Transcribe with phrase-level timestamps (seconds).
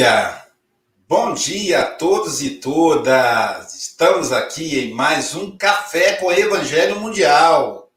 [0.00, 0.46] dia!
[1.06, 3.74] Bom dia a todos e todas!
[3.74, 7.90] Estamos aqui em mais um Café com Evangelho Mundial.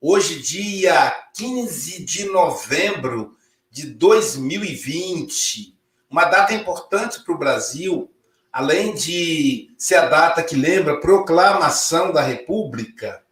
[0.00, 3.36] Hoje, dia 15 de novembro
[3.70, 5.76] de 2020,
[6.08, 8.10] uma data importante para o Brasil,
[8.50, 13.22] além de ser a data que lembra a proclamação da República.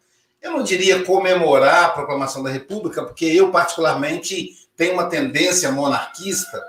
[0.42, 6.60] Eu não diria comemorar a proclamação da República, porque eu, particularmente, tenho uma tendência monarquista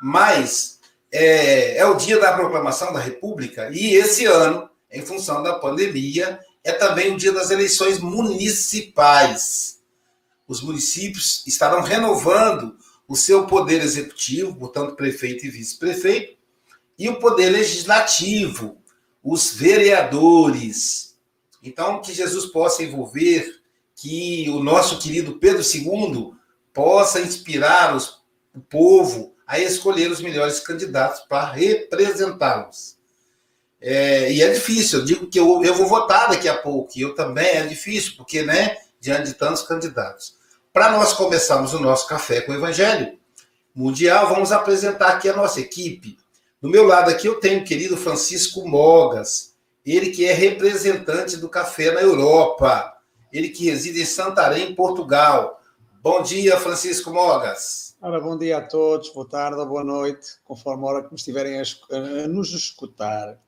[0.00, 0.79] mas
[1.12, 6.40] é, é o dia da proclamação da República e esse ano, em função da pandemia,
[6.62, 9.80] é também o dia das eleições municipais.
[10.46, 12.76] Os municípios estarão renovando
[13.08, 16.36] o seu poder executivo, portanto, prefeito e vice-prefeito,
[16.98, 18.76] e o poder legislativo,
[19.22, 21.18] os vereadores.
[21.62, 23.60] Então, que Jesus possa envolver,
[23.96, 26.34] que o nosso querido Pedro II
[26.72, 28.22] possa inspirar os,
[28.54, 32.96] o povo a escolher os melhores candidatos para representá-los.
[33.80, 37.00] É, e é difícil, eu digo que eu, eu vou votar daqui a pouco, e
[37.00, 40.36] eu também é difícil, porque, né, diante de tantos candidatos.
[40.72, 43.18] Para nós começarmos o nosso café com o Evangelho
[43.74, 46.16] Mundial, vamos apresentar aqui a nossa equipe.
[46.62, 51.48] Do meu lado aqui eu tenho o querido Francisco Mogas, ele que é representante do
[51.48, 52.94] café na Europa,
[53.32, 55.60] ele que reside em Santarém, Portugal.
[56.00, 57.89] Bom dia, Francisco Mogas.
[58.02, 61.60] Ora, bom dia a todos, boa tarde ou boa noite, conforme a hora que estiverem
[61.60, 63.38] a, nos escutar.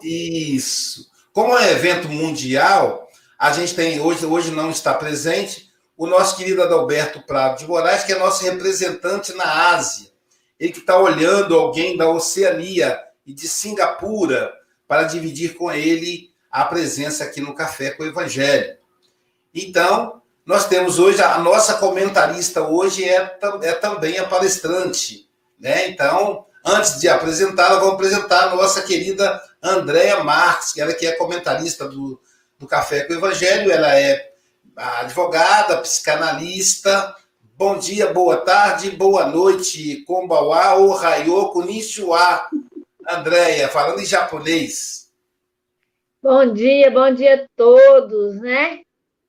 [0.00, 1.10] Isso.
[1.32, 6.62] Como é evento mundial, a gente tem, hoje, hoje não está presente, o nosso querido
[6.62, 10.12] Adalberto Prado de Moraes, que é nosso representante na Ásia.
[10.60, 14.54] Ele que está olhando alguém da Oceania e de Singapura
[14.86, 18.78] para dividir com ele a presença aqui no Café com o Evangelho.
[19.52, 25.88] Então, nós temos hoje, a nossa comentarista hoje é, é também a palestrante, né?
[25.88, 31.88] Então, antes de apresentá-la, vamos apresentar a nossa querida Andréa Marques, ela que é comentarista
[31.88, 32.20] do,
[32.60, 34.30] do Café com o Evangelho, ela é
[34.76, 37.16] advogada, psicanalista.
[37.56, 42.48] Bom dia, boa tarde, boa noite, Kombawa, Ohayô, Konnichiwa.
[43.08, 45.10] Andréia, falando em japonês.
[46.22, 48.80] Bom dia, bom dia a todos, né?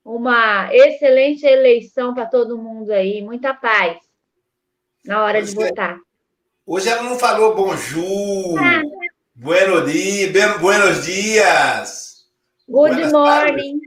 [0.07, 3.97] Uma excelente eleição para todo mundo aí, muita paz
[5.05, 5.53] na hora de é.
[5.53, 5.97] votar.
[6.65, 8.81] Hoje ela não falou bonjour, ah.
[9.35, 12.25] buenos dias, buenos dias.
[12.69, 13.41] Good Buenas morning.
[13.41, 13.81] Tardes.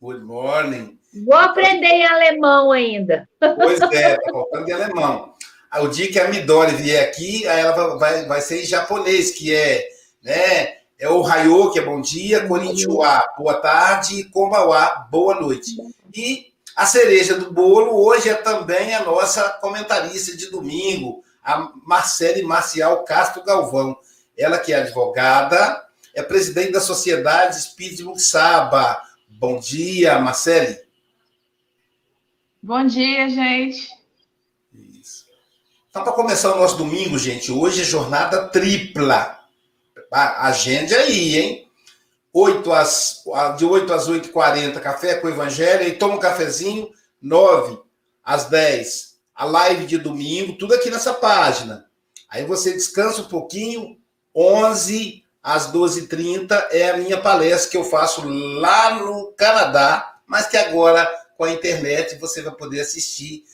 [0.00, 0.98] Good morning.
[1.24, 3.28] Vou aprender em alemão ainda.
[3.38, 5.34] Pois é, tá faltando em alemão.
[5.80, 9.54] O dia que a Midori vier aqui, aí ela vai, vai ser em japonês, que
[9.54, 9.88] é,
[10.22, 15.76] né, é o Raio, que é bom dia, Konnichiwa, boa tarde, Kombawa, boa noite.
[16.14, 22.42] E a cereja do bolo hoje é também a nossa comentarista de domingo, a Marcele
[22.42, 23.96] Marcial Castro Galvão.
[24.36, 29.02] Ela que é advogada, é presidente da Sociedade Espírita de Muxaba.
[29.28, 30.78] Bom dia, Marcele.
[32.62, 33.88] Bom dia, gente.
[34.72, 35.26] Isso.
[35.90, 39.35] Então, para começar o nosso domingo, gente, hoje é jornada tripla.
[40.16, 41.70] Agende aí, hein?
[42.32, 43.22] 8 às,
[43.56, 46.90] de 8 às 8h40, café com o Evangelho, e toma um cafezinho,
[47.20, 47.78] 9
[48.24, 51.86] às 10, a live de domingo, tudo aqui nessa página.
[52.28, 53.98] Aí você descansa um pouquinho,
[54.34, 60.56] 11 às 12h30 é a minha palestra que eu faço lá no Canadá, mas que
[60.56, 63.44] agora com a internet você vai poder assistir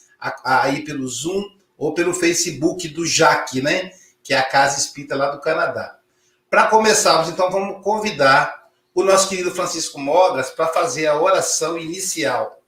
[0.44, 1.44] aí pelo Zoom
[1.76, 3.92] ou pelo Facebook do Jaque, né?
[4.22, 5.98] Que é a Casa Espírita lá do Canadá.
[6.52, 12.62] Para começarmos, então, vamos convidar o nosso querido Francisco Mogas para fazer a oração inicial.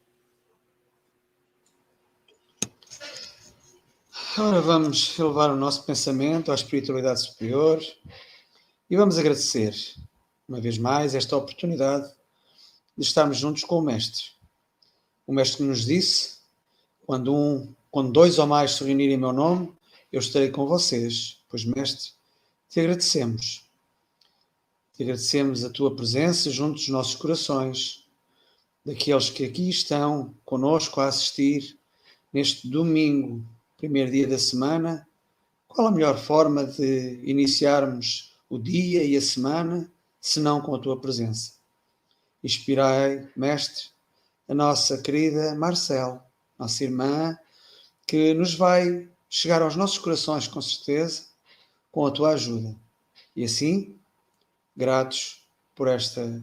[4.34, 7.78] Agora vamos elevar o nosso pensamento à espiritualidade superior
[8.88, 9.74] e vamos agradecer,
[10.48, 12.10] uma vez mais, esta oportunidade
[12.96, 14.24] de estarmos juntos com o Mestre.
[15.26, 16.38] O Mestre nos disse:
[17.06, 19.76] quando, um, quando dois ou mais se reunirem em meu nome,
[20.10, 21.38] eu estarei com vocês.
[21.50, 22.12] Pois, Mestre,
[22.70, 23.63] te agradecemos
[24.94, 28.06] te agradecemos a tua presença junto dos nossos corações,
[28.86, 31.76] daqueles que aqui estão conosco a assistir
[32.32, 33.44] neste domingo,
[33.76, 35.04] primeiro dia da semana.
[35.66, 40.78] Qual a melhor forma de iniciarmos o dia e a semana, se não com a
[40.78, 41.54] tua presença?
[42.42, 43.86] Inspirai, Mestre,
[44.46, 46.22] a nossa querida Marcel,
[46.56, 47.36] nossa irmã,
[48.06, 51.24] que nos vai chegar aos nossos corações com certeza,
[51.90, 52.76] com a tua ajuda.
[53.34, 53.98] E assim,
[54.76, 56.42] gratos por esta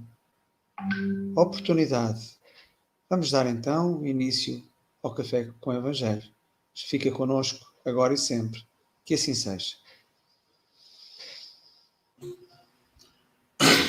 [1.35, 2.37] oportunidade.
[3.09, 4.63] Vamos dar então início
[5.03, 6.23] ao Café com o Evangelho.
[6.73, 8.61] Fica conosco agora e sempre.
[9.03, 9.75] Que assim seja.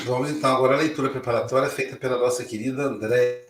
[0.05, 3.47] Vamos então agora a leitura preparatória feita pela nossa querida André.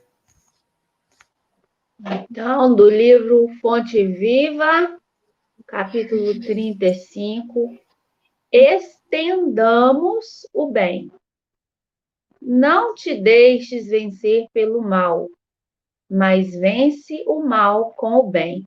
[2.04, 4.98] Então, do livro Fonte Viva,
[5.66, 7.78] capítulo 35,
[8.52, 11.10] estendamos o bem.
[12.40, 15.28] Não te deixes vencer pelo mal,
[16.10, 18.64] mas vence o mal com o bem.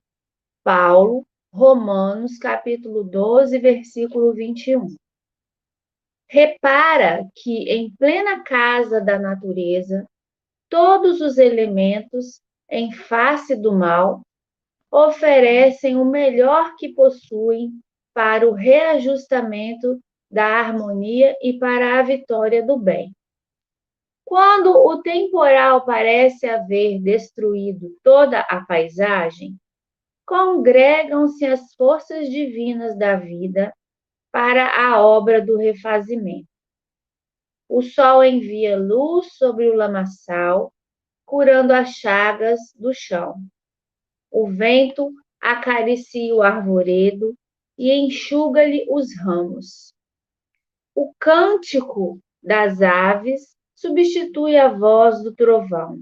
[0.64, 1.24] Paulo,
[1.54, 4.96] Romanos, capítulo 12, versículo 21.
[6.28, 10.08] Repara que em plena casa da natureza,
[10.68, 14.22] todos os elementos em face do mal
[14.92, 17.80] oferecem o melhor que possuem
[18.16, 20.00] para o reajustamento
[20.32, 23.14] da harmonia e para a vitória do bem.
[24.24, 29.58] Quando o temporal parece haver destruído toda a paisagem,
[30.26, 33.76] congregam-se as forças divinas da vida
[34.32, 36.48] para a obra do refazimento.
[37.68, 40.72] O sol envia luz sobre o lamaçal,
[41.26, 43.36] curando as chagas do chão.
[44.32, 45.12] O vento
[45.42, 47.36] acaricia o arvoredo
[47.78, 49.94] e enxuga-lhe os ramos.
[50.94, 56.00] O cântico das aves substitui a voz do trovão.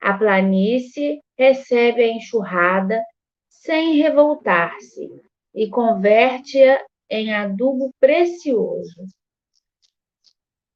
[0.00, 3.02] A planície recebe a enxurrada
[3.48, 5.10] sem revoltar-se
[5.54, 9.06] e converte-a em adubo precioso.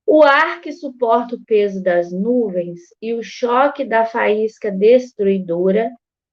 [0.06, 5.90] O ar que suporta o peso das nuvens e o choque da faísca destruidora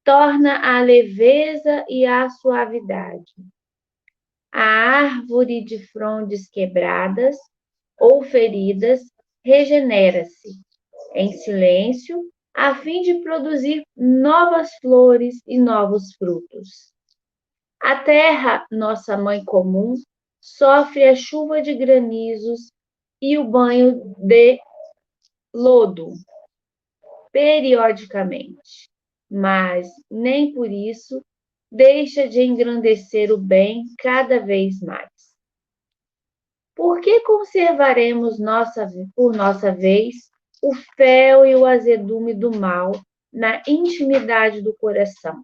[0.07, 3.33] torna a leveza e a suavidade.
[4.53, 7.35] A árvore de frondes quebradas
[7.99, 9.01] ou feridas
[9.43, 10.61] regenera-se
[11.13, 12.21] em silêncio
[12.55, 16.93] a fim de produzir novas flores e novos frutos.
[17.81, 19.93] A terra, nossa mãe comum,
[20.39, 22.71] sofre a chuva de granizos
[23.21, 24.57] e o banho de
[25.53, 26.13] lodo
[27.33, 28.89] periodicamente,
[29.29, 31.23] mas nem por isso
[31.71, 35.11] deixa de engrandecer o bem cada vez mais.
[36.75, 40.15] Por que conservaremos nossa, por nossa vez
[40.61, 42.91] o fel e o azedume do mal
[43.33, 45.43] na intimidade do coração?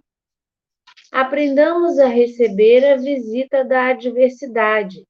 [1.12, 5.06] Aprendamos a receber a visita da adversidade,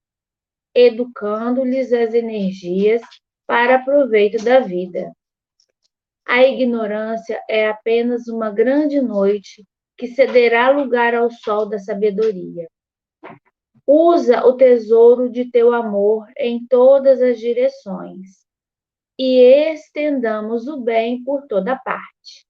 [0.75, 3.01] educando-lhes as energias
[3.45, 5.11] para proveito da vida.
[6.25, 9.63] A ignorância é apenas uma grande noite
[9.97, 12.67] que cederá lugar ao sol da sabedoria.
[13.85, 18.43] Usa o tesouro de teu amor em todas as direções
[19.19, 19.39] e
[19.73, 22.47] estendamos o bem por toda parte.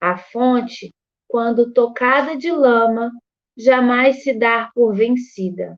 [0.00, 0.92] A fonte,
[1.28, 3.10] quando tocada de lama,
[3.56, 5.76] jamais se dá por vencida.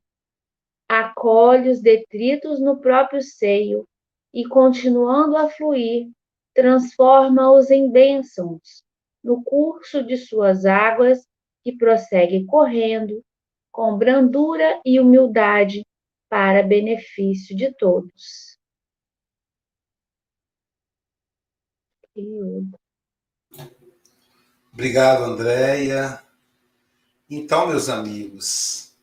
[0.88, 3.86] Acolhe os detritos no próprio seio
[4.32, 6.08] e, continuando a fluir,
[6.56, 8.82] transforma-os em bênçãos
[9.22, 11.26] no curso de suas águas
[11.62, 13.22] que prossegue correndo
[13.70, 15.84] com brandura e humildade
[16.30, 18.56] para benefício de todos.
[24.72, 26.22] Obrigado, Andréia.
[27.28, 28.96] Então, meus amigos,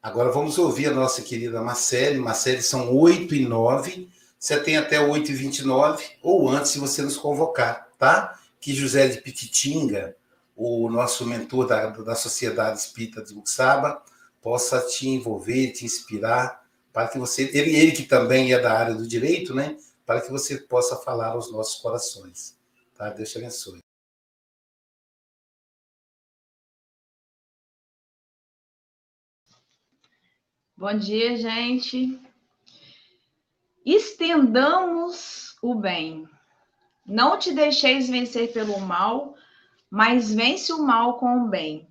[0.00, 2.20] agora vamos ouvir a nossa querida Marcele.
[2.20, 4.15] Marcele, são 8 e 9.
[4.38, 8.38] Você tem até 8 e 29, ou antes, se você nos convocar, tá?
[8.60, 10.16] Que José de Pititinga
[10.56, 14.02] o nosso mentor da, da Sociedade Espírita de Muxaba
[14.40, 18.94] possa te envolver, te inspirar, para que você, ele, ele que também é da área
[18.94, 19.76] do direito, né,
[20.06, 22.56] para que você possa falar aos nossos corações.
[22.96, 23.10] Tá?
[23.10, 23.80] Deus te abençoe.
[30.74, 32.18] Bom dia, gente.
[33.86, 36.28] Estendamos o bem.
[37.06, 39.36] Não te deixeis vencer pelo mal,
[39.88, 41.88] mas vence o mal com o bem.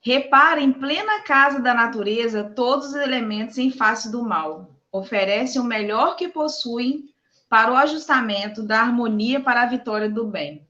[0.00, 4.74] Repara em plena casa da natureza todos os elementos em face do mal.
[4.90, 7.14] Oferece o melhor que possuem
[7.48, 10.66] para o ajustamento da harmonia para a vitória do bem.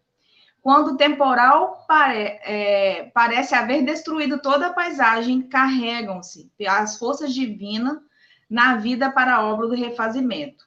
[0.61, 7.97] Quando o temporal pare, é, parece haver destruído toda a paisagem, carregam-se as forças divinas
[8.49, 10.67] na vida para a obra do refazimento.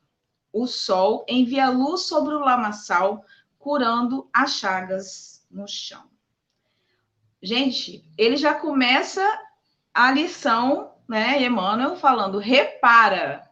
[0.51, 3.24] O sol envia luz sobre o lamaçal,
[3.57, 6.03] curando as chagas no chão.
[7.41, 9.24] Gente, ele já começa
[9.93, 13.50] a lição, né, Emmanuel, falando, repara,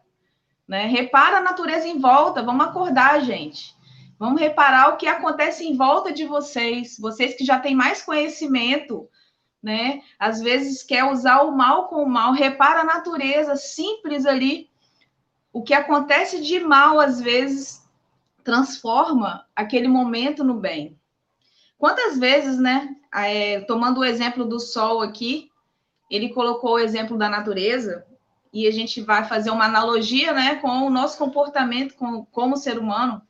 [0.66, 0.86] né?
[0.86, 3.74] Repara a natureza em volta, vamos acordar, gente.
[4.18, 9.08] Vamos reparar o que acontece em volta de vocês, vocês que já têm mais conhecimento,
[9.62, 10.02] né?
[10.18, 14.68] Às vezes quer usar o mal com o mal, repara a natureza simples ali,
[15.52, 17.88] o que acontece de mal, às vezes,
[18.44, 20.98] transforma aquele momento no bem.
[21.76, 22.94] Quantas vezes, né?
[23.14, 25.50] É, tomando o exemplo do sol aqui,
[26.10, 28.06] ele colocou o exemplo da natureza,
[28.52, 32.78] e a gente vai fazer uma analogia né, com o nosso comportamento com, como ser
[32.78, 33.22] humano.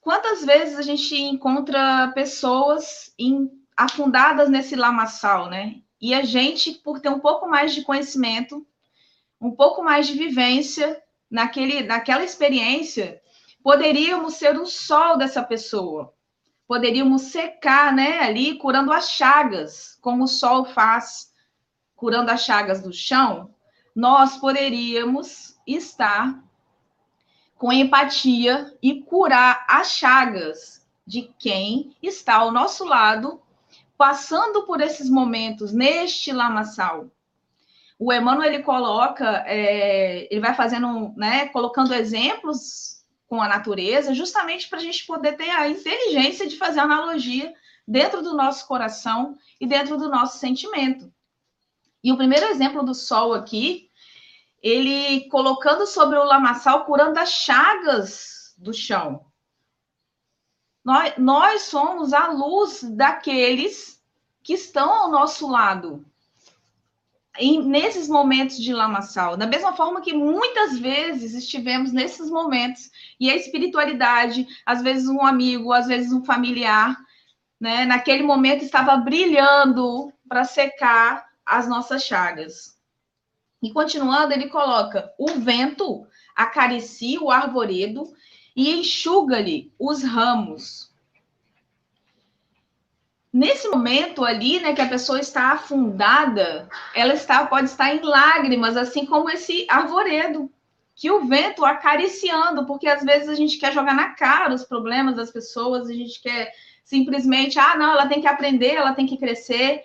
[0.00, 5.76] Quantas vezes a gente encontra pessoas em, afundadas nesse lamaçal, né?
[6.00, 8.66] E a gente, por ter um pouco mais de conhecimento,
[9.40, 13.20] um pouco mais de vivência naquele, naquela experiência,
[13.62, 16.12] poderíamos ser o sol dessa pessoa.
[16.66, 21.32] Poderíamos secar, né, ali, curando as chagas, como o sol faz,
[21.94, 23.54] curando as chagas do chão.
[23.94, 26.42] Nós poderíamos estar
[27.56, 33.40] com empatia e curar as chagas de quem está ao nosso lado,
[33.98, 37.10] passando por esses momentos neste lamaçal.
[37.98, 44.68] O Emmanuel ele coloca, é, ele vai fazendo, né, colocando exemplos com a natureza, justamente
[44.68, 47.52] para a gente poder ter a inteligência de fazer analogia
[47.86, 51.12] dentro do nosso coração e dentro do nosso sentimento.
[52.02, 53.88] E o primeiro exemplo do sol aqui
[54.62, 59.27] ele colocando sobre o lamaçal, curando as chagas do chão.
[60.88, 64.02] Nós, nós somos a luz daqueles
[64.42, 66.02] que estão ao nosso lado.
[67.38, 72.90] Em, nesses momentos de lamaçal, da mesma forma que muitas vezes estivemos nesses momentos,
[73.20, 76.96] e a espiritualidade, às vezes um amigo, às vezes um familiar,
[77.60, 82.78] né, naquele momento estava brilhando para secar as nossas chagas.
[83.62, 88.10] E continuando, ele coloca: o vento acaricia o arvoredo
[88.58, 90.90] e enxuga-lhe os ramos.
[93.32, 98.76] Nesse momento ali, né, que a pessoa está afundada, ela está pode estar em lágrimas,
[98.76, 100.50] assim como esse arvoredo,
[100.96, 105.14] que o vento acariciando, porque às vezes a gente quer jogar na cara os problemas
[105.14, 109.18] das pessoas, a gente quer simplesmente, ah, não, ela tem que aprender, ela tem que
[109.18, 109.84] crescer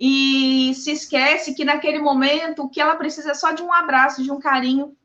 [0.00, 4.24] e se esquece que naquele momento o que ela precisa é só de um abraço,
[4.24, 4.96] de um carinho,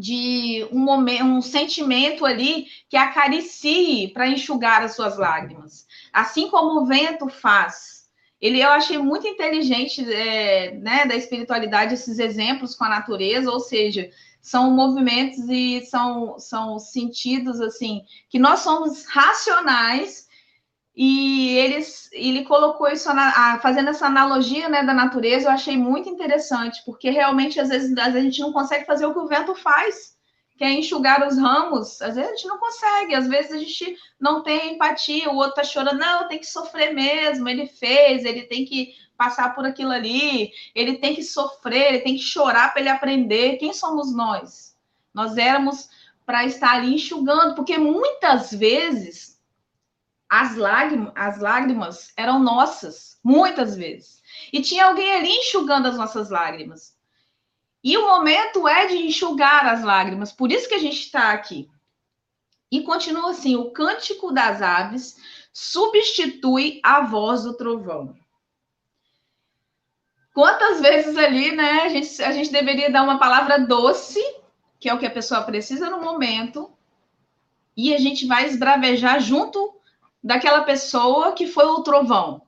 [0.00, 5.86] de um momento, um sentimento ali que acaricie para enxugar as suas lágrimas.
[6.12, 8.08] Assim como o vento faz.
[8.40, 13.60] Ele eu achei muito inteligente é, né, da espiritualidade esses exemplos com a natureza, ou
[13.60, 20.29] seja, são movimentos e são, são sentidos assim que nós somos racionais
[21.02, 26.10] e eles, ele colocou isso, na, fazendo essa analogia né, da natureza, eu achei muito
[26.10, 30.14] interessante, porque realmente, às vezes, a gente não consegue fazer o que o vento faz,
[30.58, 32.02] que é enxugar os ramos.
[32.02, 35.54] Às vezes a gente não consegue, às vezes a gente não tem empatia, o outro
[35.54, 39.92] tá chorando, não, tem que sofrer mesmo, ele fez, ele tem que passar por aquilo
[39.92, 43.56] ali, ele tem que sofrer, ele tem que chorar para ele aprender.
[43.56, 44.76] Quem somos nós?
[45.14, 45.88] Nós éramos
[46.26, 49.29] para estar ali enxugando, porque muitas vezes
[50.30, 54.22] as lágrimas, as lágrimas eram nossas, muitas vezes.
[54.52, 56.96] E tinha alguém ali enxugando as nossas lágrimas.
[57.82, 61.68] E o momento é de enxugar as lágrimas, por isso que a gente está aqui.
[62.70, 65.16] E continua assim: o cântico das aves
[65.52, 68.16] substitui a voz do trovão.
[70.32, 74.22] Quantas vezes ali, né, a gente, a gente deveria dar uma palavra doce,
[74.78, 76.70] que é o que a pessoa precisa no momento,
[77.76, 79.79] e a gente vai esbravejar junto
[80.22, 82.42] daquela pessoa que foi o trovão.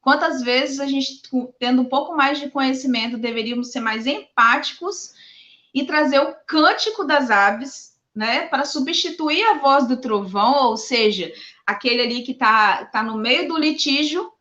[0.00, 1.20] Quantas vezes a gente,
[1.58, 5.12] tendo um pouco mais de conhecimento, deveríamos ser mais empáticos
[5.74, 11.32] e trazer o cântico das aves, né, para substituir a voz do trovão, ou seja,
[11.66, 14.32] aquele ali que está tá no meio do litígio,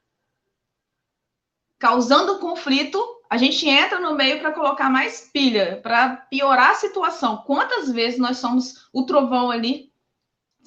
[1.77, 7.43] causando conflito, a gente entra no meio para colocar mais pilha, para piorar a situação.
[7.45, 9.91] Quantas vezes nós somos o trovão ali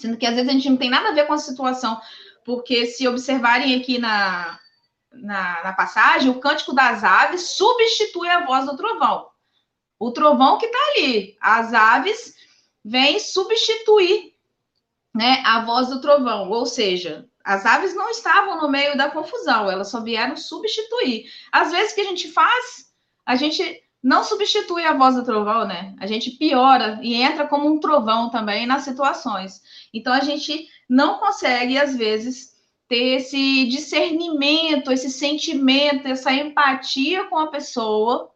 [0.01, 2.01] Sendo que às vezes a gente não tem nada a ver com a situação,
[2.45, 4.59] porque se observarem aqui na,
[5.13, 9.29] na, na passagem, o cântico das aves substitui a voz do trovão.
[9.99, 12.35] O trovão que está ali, as aves
[12.83, 14.35] vêm substituir
[15.15, 19.71] né, a voz do trovão, ou seja, as aves não estavam no meio da confusão,
[19.71, 21.31] elas só vieram substituir.
[21.53, 22.91] Às vezes que a gente faz,
[23.27, 25.95] a gente não substitui a voz do trovão, né?
[26.01, 29.61] A gente piora e entra como um trovão também nas situações.
[29.93, 32.55] Então a gente não consegue, às vezes,
[32.89, 38.31] ter esse discernimento, esse sentimento, essa empatia com a pessoa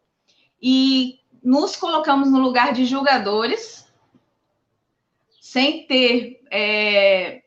[0.61, 3.85] e nos colocamos no lugar de julgadores
[5.41, 7.43] sem ter é,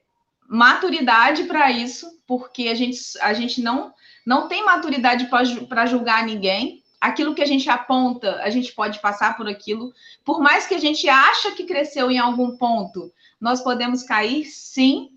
[0.48, 3.92] maturidade para isso, porque a gente, a gente não,
[4.26, 5.28] não tem maturidade
[5.68, 9.93] para julgar ninguém aquilo que a gente aponta, a gente pode passar por aquilo.
[10.25, 15.11] Por mais que a gente acha que cresceu em algum ponto, nós podemos cair, sim.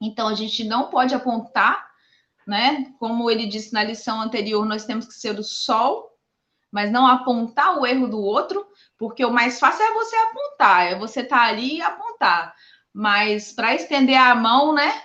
[0.00, 1.88] Então a gente não pode apontar,
[2.46, 2.92] né?
[2.98, 6.16] Como ele disse na lição anterior, nós temos que ser o sol,
[6.70, 8.66] mas não apontar o erro do outro,
[8.96, 12.54] porque o mais fácil é você apontar, é você estar tá ali e apontar.
[12.92, 15.02] Mas para estender a mão, né?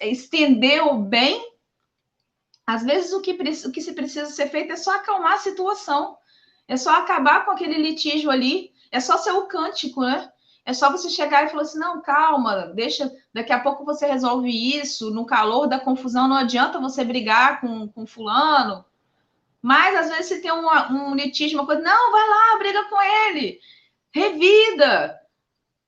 [0.00, 1.55] Estender o bem,
[2.66, 6.16] às vezes o que, o que se precisa ser feito é só acalmar a situação,
[6.66, 10.30] é só acabar com aquele litígio ali, é só ser o cântico, né?
[10.64, 14.50] É só você chegar e falar assim: não, calma, deixa, daqui a pouco você resolve
[14.50, 15.12] isso.
[15.12, 18.84] No calor da confusão, não adianta você brigar com, com fulano.
[19.62, 23.60] Mas às vezes você tem um litígio, uma coisa, não, vai lá, briga com ele,
[24.12, 25.20] revida.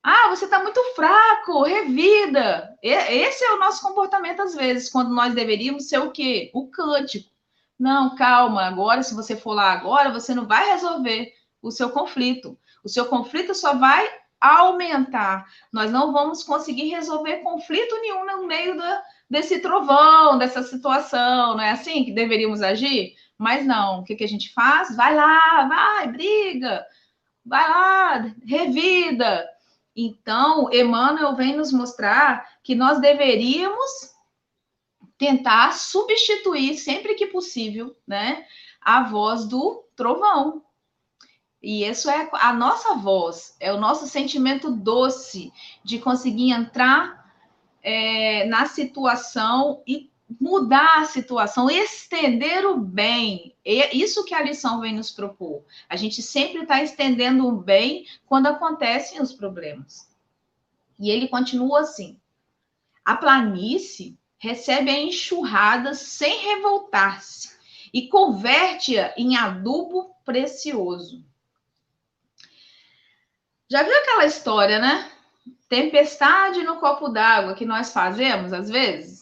[0.01, 2.77] Ah, você está muito fraco, revida.
[2.81, 6.49] Esse é o nosso comportamento às vezes, quando nós deveríamos ser o quê?
[6.53, 7.29] O cântico.
[7.77, 12.57] Não, calma, agora, se você for lá agora, você não vai resolver o seu conflito.
[12.83, 14.07] O seu conflito só vai
[14.39, 15.45] aumentar.
[15.71, 21.55] Nós não vamos conseguir resolver conflito nenhum no meio da, desse trovão, dessa situação.
[21.55, 23.15] Não é assim que deveríamos agir?
[23.37, 23.99] Mas não.
[23.99, 24.95] O que, que a gente faz?
[24.95, 26.85] Vai lá, vai, briga,
[27.45, 29.47] vai lá, revida.
[30.01, 33.89] Então, Emmanuel vem nos mostrar que nós deveríamos
[35.17, 38.45] tentar substituir, sempre que possível, né,
[38.79, 40.63] a voz do trovão,
[41.61, 45.51] e isso é a nossa voz, é o nosso sentimento doce
[45.83, 47.33] de conseguir entrar
[47.83, 53.55] é, na situação e mudar a situação, estender o bem.
[53.65, 55.63] É isso que a lição vem nos propor.
[55.87, 60.09] A gente sempre está estendendo o bem quando acontecem os problemas.
[60.99, 62.19] E ele continua assim:
[63.03, 67.57] a planície recebe a enxurrada sem revoltar-se
[67.93, 71.25] e converte-a em adubo precioso.
[73.69, 75.11] Já viu aquela história, né?
[75.67, 79.18] Tempestade no copo d'água que nós fazemos às vezes?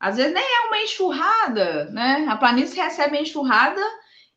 [0.00, 2.26] Às vezes nem é uma enxurrada, né?
[2.28, 3.82] A planície recebe a enxurrada,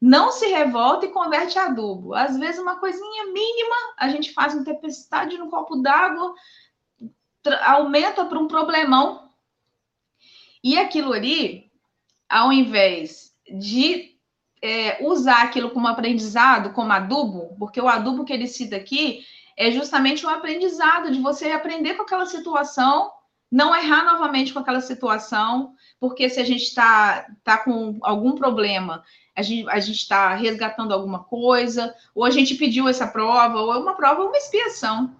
[0.01, 2.13] não se revolta e converte adubo.
[2.13, 6.33] Às vezes uma coisinha mínima, a gente faz uma tempestade no copo d'água,
[7.61, 9.29] aumenta para um problemão.
[10.61, 11.71] E aquilo ali,
[12.27, 14.17] ao invés de
[14.61, 19.25] é, usar aquilo como aprendizado, como adubo, porque o adubo que ele cita aqui
[19.57, 23.11] é justamente um aprendizado de você aprender com aquela situação,
[23.53, 29.03] não errar novamente com aquela situação, porque se a gente está tá com algum problema,
[29.35, 33.77] a gente a está resgatando alguma coisa, ou a gente pediu essa prova, ou é
[33.77, 35.15] uma prova, ou uma expiação.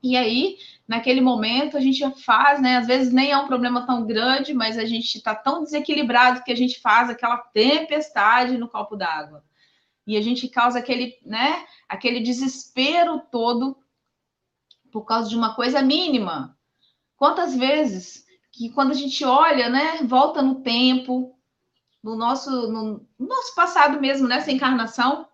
[0.00, 2.76] E aí, naquele momento, a gente faz, né?
[2.76, 6.52] Às vezes nem é um problema tão grande, mas a gente está tão desequilibrado que
[6.52, 9.42] a gente faz aquela tempestade no copo d'água.
[10.06, 11.64] E a gente causa aquele, né?
[11.88, 13.76] Aquele desespero todo
[14.92, 16.56] por causa de uma coisa mínima.
[17.20, 19.98] Quantas vezes que quando a gente olha, né?
[20.04, 21.38] Volta no tempo,
[22.02, 25.28] no nosso, no, no nosso passado mesmo, nessa encarnação,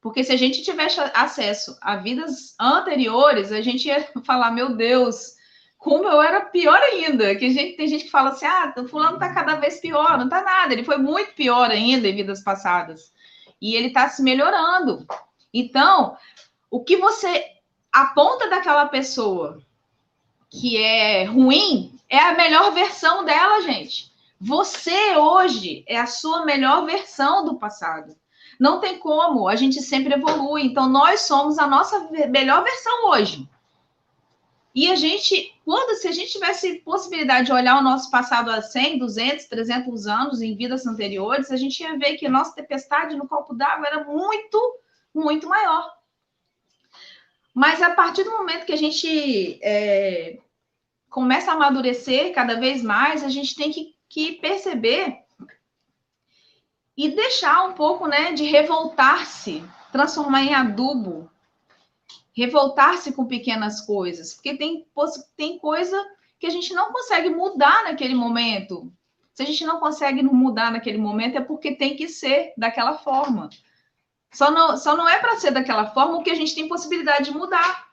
[0.00, 5.34] porque se a gente tivesse acesso a vidas anteriores, a gente ia falar, meu Deus,
[5.76, 7.34] como eu era pior ainda.
[7.34, 10.16] Que gente, tem gente que fala assim, ah, o fulano tá cada vez pior.
[10.18, 13.12] Não tá nada, ele foi muito pior ainda em vidas passadas.
[13.60, 15.04] E ele tá se melhorando.
[15.52, 16.16] Então,
[16.70, 17.44] o que você
[17.92, 19.60] aponta daquela pessoa
[20.52, 24.12] que é ruim é a melhor versão dela, gente.
[24.38, 28.14] Você hoje é a sua melhor versão do passado.
[28.60, 30.62] Não tem como, a gente sempre evolui.
[30.62, 33.48] Então, nós somos a nossa melhor versão hoje.
[34.74, 38.60] E a gente, quando, se a gente tivesse possibilidade de olhar o nosso passado há
[38.60, 43.16] 100, 200, 300 anos em vidas anteriores, a gente ia ver que a nossa tempestade
[43.16, 44.80] no copo d'água era muito,
[45.14, 45.90] muito maior.
[47.54, 50.38] Mas a partir do momento que a gente é,
[51.12, 55.18] começa a amadurecer cada vez mais, a gente tem que, que perceber
[56.96, 61.30] e deixar um pouco, né, de revoltar-se, transformar em adubo,
[62.34, 64.86] revoltar-se com pequenas coisas, porque tem,
[65.36, 66.02] tem coisa
[66.40, 68.90] que a gente não consegue mudar naquele momento.
[69.34, 73.50] Se a gente não consegue mudar naquele momento, é porque tem que ser daquela forma.
[74.32, 77.26] Só não, só não é para ser daquela forma o que a gente tem possibilidade
[77.26, 77.86] de mudar.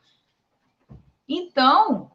[1.28, 2.12] Então,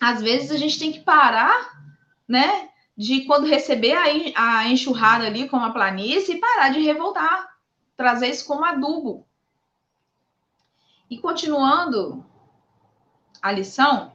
[0.00, 1.78] às vezes a gente tem que parar,
[2.26, 2.68] né?
[2.98, 7.48] de quando receber a, a enxurrada ali com a planície e parar de revoltar,
[7.96, 9.24] trazer isso como adubo.
[11.08, 12.26] E continuando
[13.40, 14.12] a lição,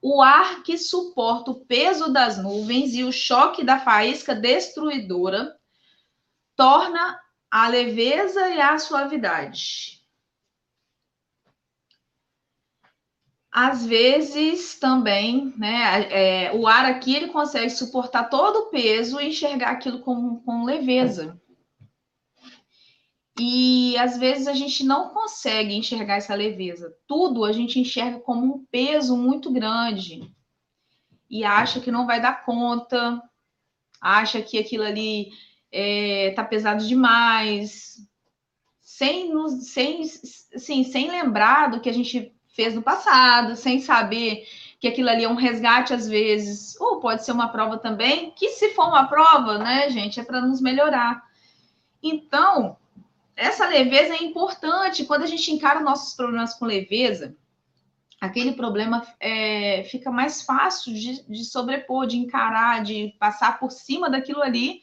[0.00, 5.54] o ar que suporta o peso das nuvens e o choque da faísca destruidora
[6.56, 10.01] torna a leveza e a suavidade.
[13.52, 16.08] Às vezes também, né?
[16.10, 20.64] É, o ar aqui ele consegue suportar todo o peso e enxergar aquilo com, com
[20.64, 21.38] leveza.
[23.38, 26.96] E às vezes a gente não consegue enxergar essa leveza.
[27.06, 30.34] Tudo a gente enxerga como um peso muito grande.
[31.28, 33.22] E acha que não vai dar conta,
[34.00, 35.30] acha que aquilo ali
[35.70, 37.96] é, tá pesado demais,
[38.80, 40.02] sem, nos, sem,
[40.54, 44.46] assim, sem lembrar do que a gente fez no passado, sem saber
[44.78, 48.50] que aquilo ali é um resgate às vezes, ou pode ser uma prova também, que
[48.50, 51.22] se for uma prova, né, gente, é para nos melhorar.
[52.02, 52.76] Então,
[53.36, 57.36] essa leveza é importante quando a gente encara nossos problemas com leveza.
[58.20, 64.10] Aquele problema é, fica mais fácil de, de sobrepor, de encarar, de passar por cima
[64.10, 64.80] daquilo ali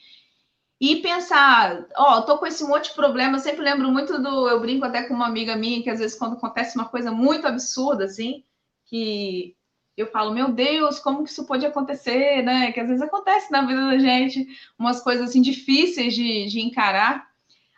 [0.80, 4.48] e pensar, ó, oh, tô com esse monte de problema, eu sempre lembro muito do,
[4.48, 7.46] eu brinco até com uma amiga minha, que às vezes quando acontece uma coisa muito
[7.46, 8.44] absurda, assim,
[8.86, 9.56] que
[9.98, 12.72] eu falo, meu Deus, como que isso pode acontecer, né?
[12.72, 17.28] Que às vezes acontece na vida da gente, umas coisas assim difíceis de, de encarar.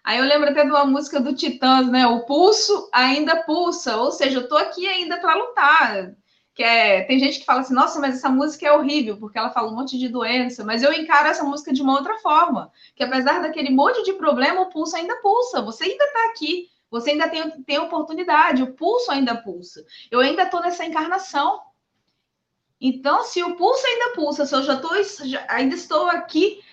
[0.04, 2.06] Aí eu lembro até de uma música do Titãs, né?
[2.06, 6.16] O pulso ainda pulsa, ou seja, eu tô aqui ainda para lutar.
[6.62, 9.50] Que é, tem gente que fala assim, nossa, mas essa música é horrível, porque ela
[9.50, 13.04] fala um monte de doença, mas eu encaro essa música de uma outra forma, que
[13.04, 17.28] apesar daquele monte de problema, o pulso ainda pulsa, você ainda está aqui, você ainda
[17.28, 19.84] tem, tem oportunidade, o pulso ainda pulsa.
[20.12, 21.62] Eu ainda estou nessa encarnação.
[22.80, 24.80] Então, se o pulso ainda pulsa, se eu já,
[25.24, 26.64] já ainda estou aqui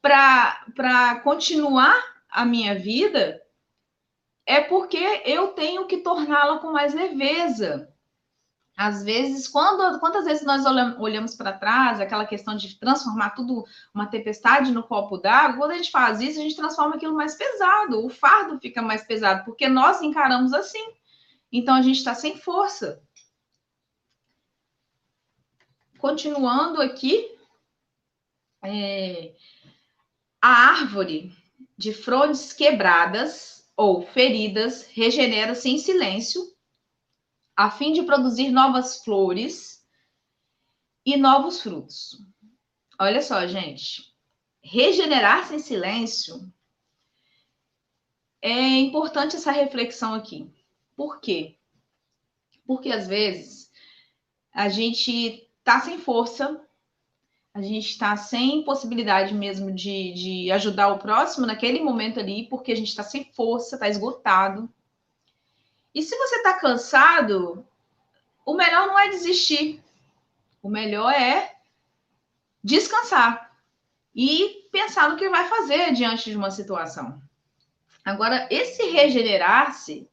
[0.00, 3.42] para continuar a minha vida,
[4.46, 7.91] é porque eu tenho que torná-la com mais leveza.
[8.76, 10.64] Às vezes, quando, quantas vezes nós
[10.98, 15.76] olhamos para trás, aquela questão de transformar tudo uma tempestade no copo d'água, quando a
[15.76, 19.68] gente faz isso, a gente transforma aquilo mais pesado, o fardo fica mais pesado, porque
[19.68, 20.94] nós encaramos assim.
[21.52, 23.02] Então a gente está sem força.
[25.98, 27.38] Continuando aqui,
[28.64, 29.34] é,
[30.40, 31.36] a árvore
[31.76, 36.42] de frondes quebradas ou feridas regenera-se em silêncio
[37.56, 39.86] a fim de produzir novas flores
[41.04, 42.22] e novos frutos.
[42.98, 44.12] Olha só, gente.
[44.62, 46.52] Regenerar-se em silêncio
[48.40, 50.50] é importante essa reflexão aqui.
[50.96, 51.56] Por quê?
[52.66, 53.70] Porque às vezes
[54.52, 56.60] a gente tá sem força,
[57.54, 62.72] a gente está sem possibilidade mesmo de, de ajudar o próximo naquele momento ali, porque
[62.72, 64.72] a gente está sem força, está esgotado.
[65.94, 67.66] E se você está cansado,
[68.44, 69.82] o melhor não é desistir.
[70.62, 71.54] O melhor é
[72.62, 73.52] descansar
[74.14, 77.20] e pensar no que vai fazer diante de uma situação.
[78.04, 80.08] Agora, esse regenerar-se,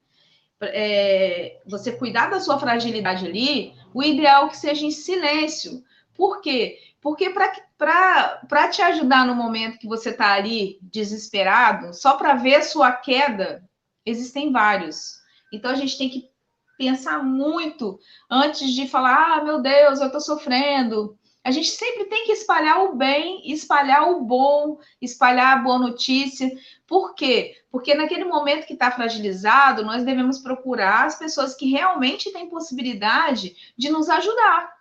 [0.61, 5.83] é, você cuidar da sua fragilidade ali, o ideal é que seja em silêncio.
[6.13, 6.77] Por quê?
[7.01, 12.91] Porque para te ajudar no momento que você está ali desesperado, só para ver sua
[12.91, 13.63] queda,
[14.05, 15.18] existem vários.
[15.51, 16.29] Então a gente tem que
[16.77, 21.17] pensar muito antes de falar, ah, meu Deus, eu estou sofrendo.
[21.43, 26.49] A gente sempre tem que espalhar o bem, espalhar o bom, espalhar a boa notícia.
[26.85, 27.55] Por quê?
[27.71, 33.55] Porque naquele momento que está fragilizado, nós devemos procurar as pessoas que realmente têm possibilidade
[33.77, 34.79] de nos ajudar.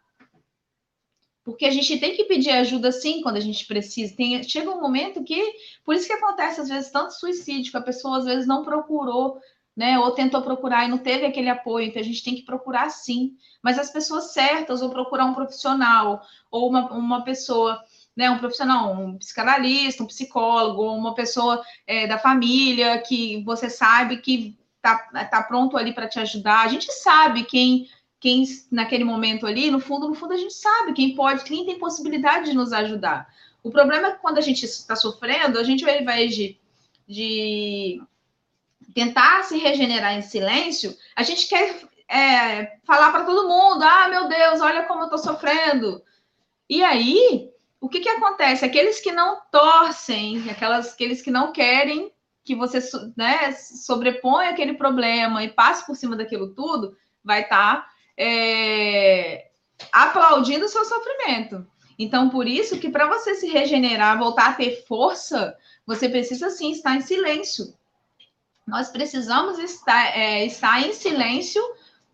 [1.44, 4.14] Porque a gente tem que pedir ajuda sim quando a gente precisa.
[4.14, 5.52] Tem, chega um momento que,
[5.82, 9.40] por isso que acontece às vezes tanto suicídio, que a pessoa às vezes não procurou
[9.78, 9.96] né?
[9.96, 13.36] Ou tentou procurar e não teve aquele apoio, então a gente tem que procurar sim,
[13.62, 17.80] mas as pessoas certas, ou procurar um profissional, ou uma, uma pessoa,
[18.16, 18.28] né?
[18.28, 24.16] Um profissional, um psicanalista, um psicólogo, ou uma pessoa é, da família que você sabe
[24.16, 24.96] que tá,
[25.30, 26.64] tá pronto ali para te ajudar.
[26.64, 27.88] A gente sabe quem
[28.20, 31.78] quem naquele momento ali, no fundo, no fundo, a gente sabe quem pode, quem tem
[31.78, 33.32] possibilidade de nos ajudar.
[33.62, 36.58] O problema é que quando a gente está sofrendo, a gente, invés de,
[37.06, 38.02] de
[38.94, 44.28] tentar se regenerar em silêncio, a gente quer é, falar para todo mundo: ah, meu
[44.28, 46.02] Deus, olha como eu estou sofrendo.
[46.68, 48.64] E aí, o que, que acontece?
[48.64, 52.12] Aqueles que não torcem, aquelas, aqueles que não querem
[52.44, 52.78] que você
[53.14, 59.50] né, sobreponha aquele problema e passe por cima daquilo tudo, vai estar tá, é,
[59.92, 61.66] aplaudindo o seu sofrimento.
[61.98, 65.54] Então, por isso que para você se regenerar, voltar a ter força,
[65.86, 67.76] você precisa sim estar em silêncio
[68.68, 71.62] nós precisamos estar, é, estar em silêncio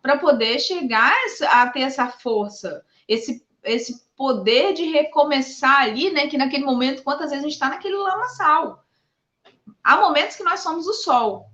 [0.00, 1.12] para poder chegar
[1.50, 6.28] a ter essa força, esse, esse poder de recomeçar ali, né?
[6.28, 8.84] Que naquele momento, quantas vezes a gente está naquele lamaçal,
[9.82, 11.50] há momentos que nós somos o sol,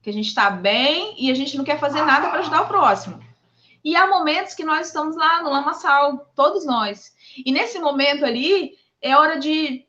[0.00, 2.68] que a gente está bem e a gente não quer fazer nada para ajudar o
[2.68, 3.18] próximo.
[3.82, 7.12] E há momentos que nós estamos lá no lamaçal, todos nós.
[7.44, 9.84] E nesse momento ali, é hora de,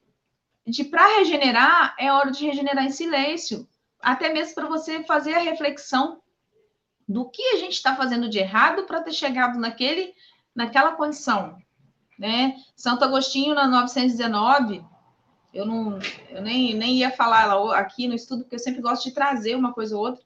[0.66, 3.68] de para regenerar, é hora de regenerar em silêncio.
[4.06, 6.22] Até mesmo para você fazer a reflexão
[7.10, 10.14] do que a gente está fazendo de errado para ter chegado naquele,
[10.54, 11.58] naquela condição.
[12.20, 12.56] Né?
[12.76, 14.86] Santo Agostinho, na 919,
[15.52, 15.98] eu, não,
[16.30, 19.74] eu nem, nem ia falar aqui no estudo, porque eu sempre gosto de trazer uma
[19.74, 20.24] coisa ou outra.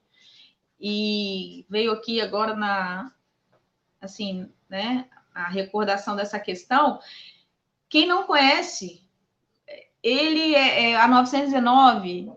[0.78, 3.10] E veio aqui agora na,
[3.98, 7.00] assim, né, a recordação dessa questão.
[7.88, 9.02] Quem não conhece,
[10.02, 12.30] ele é, é a 919.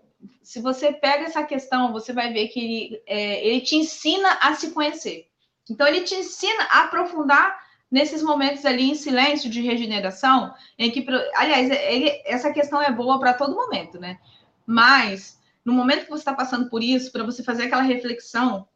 [0.44, 4.54] Se você pega essa questão, você vai ver que ele, é, ele te ensina a
[4.54, 5.26] se conhecer.
[5.68, 7.58] Então, ele te ensina a aprofundar
[7.90, 11.04] nesses momentos ali em silêncio de regeneração, em que,
[11.34, 14.18] aliás, ele, essa questão é boa para todo momento, né?
[14.66, 18.68] Mas no momento que você está passando por isso, para você fazer aquela reflexão,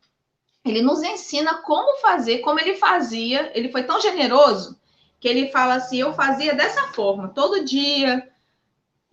[0.64, 3.50] ele nos ensina como fazer, como ele fazia.
[3.54, 4.81] Ele foi tão generoso
[5.20, 8.26] que ele fala assim: eu fazia dessa forma, todo dia,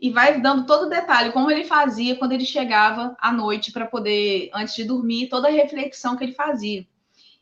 [0.05, 3.85] e vai dando todo o detalhe, como ele fazia quando ele chegava à noite para
[3.85, 6.85] poder, antes de dormir, toda a reflexão que ele fazia.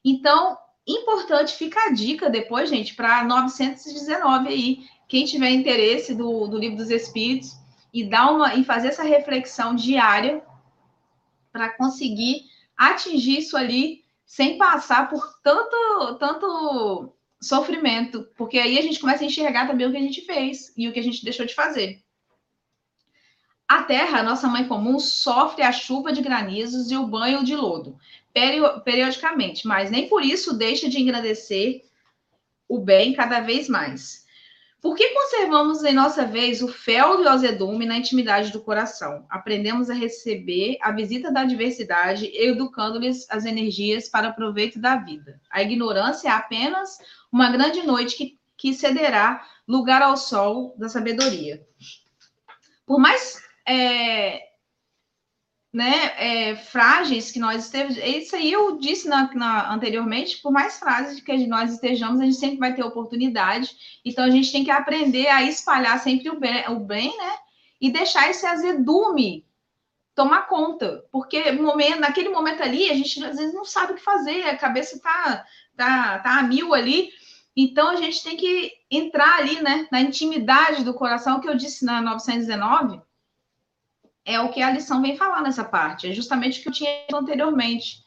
[0.04, 6.58] Então, Importante, fica a dica depois, gente, para 919 aí, quem tiver interesse do, do
[6.58, 7.58] livro dos Espíritos
[7.94, 10.44] e dar uma e fazer essa reflexão diária
[11.54, 19.00] para conseguir atingir isso ali sem passar por tanto tanto sofrimento, porque aí a gente
[19.00, 21.46] começa a enxergar também o que a gente fez e o que a gente deixou
[21.46, 22.04] de fazer.
[23.74, 27.98] A Terra, nossa mãe comum, sofre a chuva de granizos e o banho de lodo
[28.86, 31.82] periodicamente, mas nem por isso deixa de engrandecer
[32.70, 34.28] o bem cada vez mais.
[34.80, 39.26] Por que conservamos em nossa vez o fel e o azedume na intimidade do coração?
[39.28, 45.42] Aprendemos a receber a visita da adversidade, educando-lhes as energias para proveito da vida.
[45.50, 47.00] A ignorância é apenas
[47.32, 51.66] uma grande noite que, que cederá lugar ao sol da sabedoria.
[52.86, 54.42] Por mais é,
[55.74, 60.78] né, é, frágeis que nós estejamos, isso aí eu disse na, na, anteriormente, por mais
[60.78, 63.72] frágeis que nós estejamos, a gente sempre vai ter oportunidade,
[64.06, 67.38] então a gente tem que aprender a espalhar sempre o bem, o bem né,
[67.82, 69.48] e deixar esse azedume
[70.14, 74.02] tomar conta, porque momento, naquele momento ali, a gente às vezes não sabe o que
[74.02, 75.44] fazer, a cabeça tá,
[75.76, 77.10] tá, tá a mil ali,
[77.56, 81.84] então a gente tem que entrar ali, né, na intimidade do coração, que eu disse
[81.84, 83.02] na 919,
[84.26, 86.90] é o que a lição vem falar nessa parte, é justamente o que eu tinha
[87.14, 88.04] anteriormente.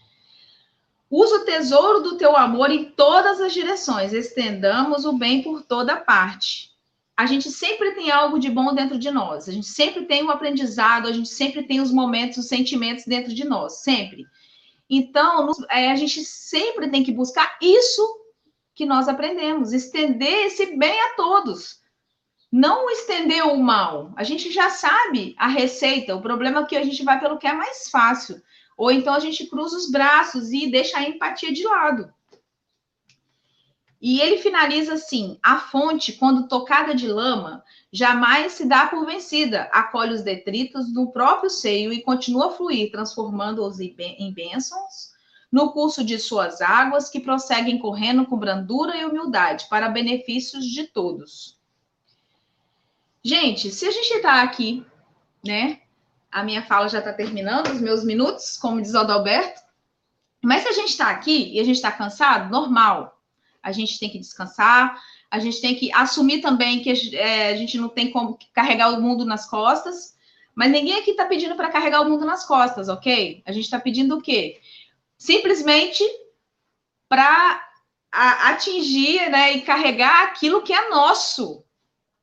[1.11, 5.97] Usa o tesouro do teu amor em todas as direções, estendamos o bem por toda
[5.97, 6.75] parte.
[7.17, 10.31] A gente sempre tem algo de bom dentro de nós, a gente sempre tem um
[10.31, 14.27] aprendizado, a gente sempre tem os momentos, os sentimentos dentro de nós, sempre.
[14.89, 18.21] Então, é, a gente sempre tem que buscar isso
[18.75, 21.81] que nós aprendemos, estender esse bem a todos
[22.51, 24.13] não estender o mal.
[24.17, 26.15] A gente já sabe a receita.
[26.15, 28.41] O problema é que a gente vai pelo que é mais fácil.
[28.77, 32.13] Ou então a gente cruza os braços e deixa a empatia de lado.
[34.01, 39.71] E ele finaliza assim: a fonte, quando tocada de lama, jamais se dá por vencida,
[39.73, 45.17] acolhe os detritos no próprio seio e continua a fluir, transformando-os em bênçãos
[45.51, 50.85] no curso de suas águas, que prosseguem correndo com brandura e humildade, para benefícios de
[50.85, 51.56] todos.
[53.27, 54.87] Gente, se a gente está aqui,
[55.45, 55.81] né?
[56.31, 59.63] A minha fala já está terminando, os meus minutos, como diz o Adalberto.
[60.41, 63.21] Mas se a gente está aqui e a gente está cansado, normal.
[63.61, 67.77] A gente tem que descansar, a gente tem que assumir também que é, a gente
[67.79, 70.17] não tem como carregar o mundo nas costas.
[70.55, 73.43] Mas ninguém aqui está pedindo para carregar o mundo nas costas, ok?
[73.45, 74.61] A gente está pedindo o quê?
[75.19, 76.05] Simplesmente
[77.09, 77.61] para
[78.13, 81.66] atingir né, e carregar aquilo que é nosso,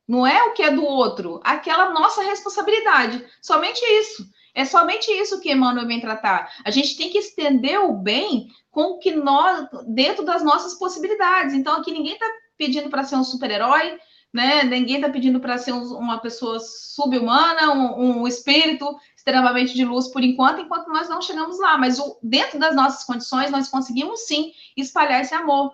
[0.06, 3.24] não é o que é do outro, aquela nossa responsabilidade.
[3.40, 4.24] Somente isso.
[4.54, 6.52] É somente isso que Emmanuel vem tratar.
[6.64, 11.54] A gente tem que estender o bem com o que nós, dentro das nossas possibilidades.
[11.54, 13.98] Então, aqui ninguém está pedindo para ser um super-herói,
[14.32, 14.62] né?
[14.62, 20.08] Ninguém está pedindo para ser um, uma pessoa subhumana, um, um, espírito extremamente de luz
[20.08, 21.76] por enquanto, enquanto nós não chegamos lá.
[21.76, 25.72] Mas o, dentro das nossas condições, nós conseguimos sim espalhar esse amor.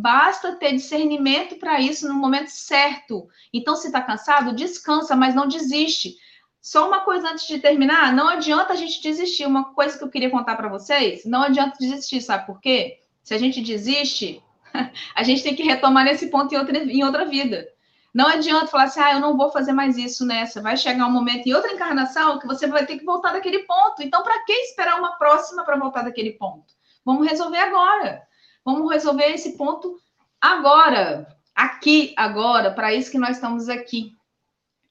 [0.00, 3.28] Basta ter discernimento para isso no momento certo.
[3.52, 6.14] Então, se está cansado, descansa, mas não desiste.
[6.60, 9.44] Só uma coisa antes de terminar, não adianta a gente desistir.
[9.44, 13.00] Uma coisa que eu queria contar para vocês, não adianta desistir, sabe por quê?
[13.24, 14.40] Se a gente desiste,
[15.16, 17.66] a gente tem que retomar nesse ponto em outra, em outra vida.
[18.14, 20.62] Não adianta falar assim, ah, eu não vou fazer mais isso nessa.
[20.62, 24.00] Vai chegar um momento em outra encarnação que você vai ter que voltar daquele ponto.
[24.00, 26.72] Então, para que esperar uma próxima para voltar daquele ponto?
[27.04, 28.27] Vamos resolver agora.
[28.68, 29.98] Vamos resolver esse ponto
[30.38, 34.12] agora, aqui, agora, para isso que nós estamos aqui.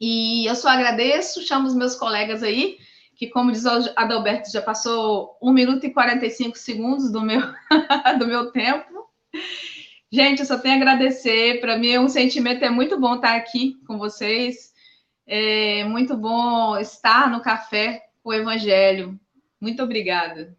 [0.01, 2.79] E eu só agradeço, chamo os meus colegas aí,
[3.15, 7.39] que, como diz o Adalberto, já passou 1 minuto e 45 segundos do meu,
[8.17, 9.07] do meu tempo.
[10.11, 11.61] Gente, eu só tenho a agradecer.
[11.61, 14.73] Para mim, é um sentimento é muito bom estar aqui com vocês.
[15.27, 19.19] É muito bom estar no café com o Evangelho.
[19.61, 20.57] Muito obrigada.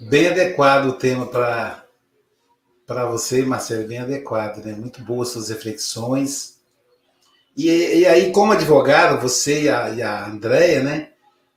[0.00, 4.72] Bem adequado o tema para você, Marcelo, bem adequado, né?
[4.72, 6.58] Muito boas suas reflexões.
[7.56, 11.08] E, e aí, como advogado, você e a, e a Andrea, né?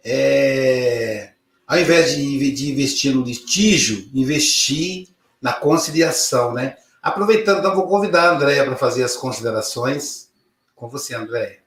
[0.03, 1.33] É,
[1.67, 6.77] ao invés de, de investir no litígio, investir na conciliação, né?
[6.99, 10.31] Aproveitando, então, vou convidar a Andrea para fazer as considerações.
[10.75, 11.60] Com você, Andréia.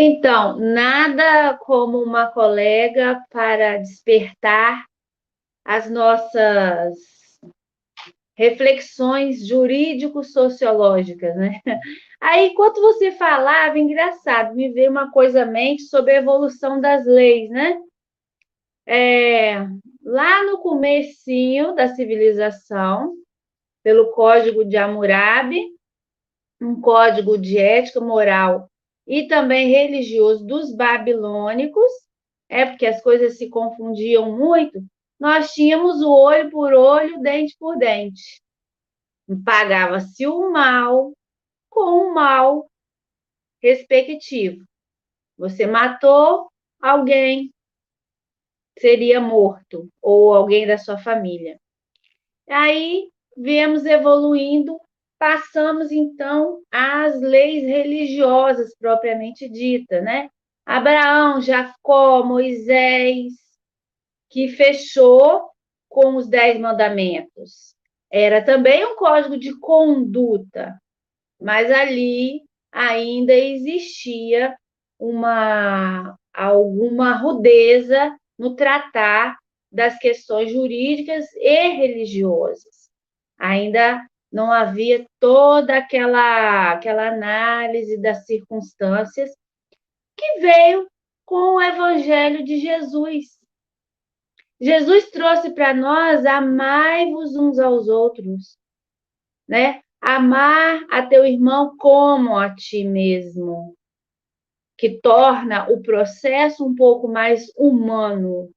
[0.00, 4.84] Então, nada como uma colega para despertar
[5.64, 6.94] as nossas
[8.36, 11.60] reflexões jurídico-sociológicas, né?
[12.20, 17.04] Aí, enquanto você falava, engraçado, me veio uma coisa à mente sobre a evolução das
[17.04, 17.76] leis, né?
[18.86, 19.66] É,
[20.04, 23.16] lá no comecinho da civilização,
[23.82, 25.60] pelo Código de Hammurabi,
[26.60, 28.70] um código de ética moral
[29.08, 31.90] e também religioso dos babilônicos,
[32.46, 34.84] é porque as coisas se confundiam muito,
[35.18, 38.40] nós tínhamos o olho por olho, dente por dente.
[39.44, 41.12] Pagava-se o mal
[41.70, 42.70] com o mal
[43.62, 44.64] respectivo.
[45.36, 46.48] Você matou
[46.80, 47.50] alguém,
[48.78, 51.58] seria morto, ou alguém da sua família.
[52.48, 54.78] Aí viemos evoluindo,
[55.18, 60.30] passamos então às leis religiosas propriamente dita, né?
[60.64, 63.32] Abraão, Jacó, Moisés,
[64.30, 65.48] que fechou
[65.88, 67.74] com os Dez Mandamentos.
[68.10, 70.78] Era também um código de conduta,
[71.40, 74.56] mas ali ainda existia
[74.98, 79.36] uma alguma rudeza no tratar
[79.70, 82.88] das questões jurídicas e religiosas.
[83.38, 89.30] Ainda não havia toda aquela aquela análise das circunstâncias
[90.16, 90.86] que veio
[91.24, 93.38] com o evangelho de Jesus.
[94.60, 98.58] Jesus trouxe para nós amai-vos uns aos outros,
[99.46, 99.80] né?
[100.00, 103.76] Amar a teu irmão como a ti mesmo,
[104.76, 108.50] que torna o processo um pouco mais humano.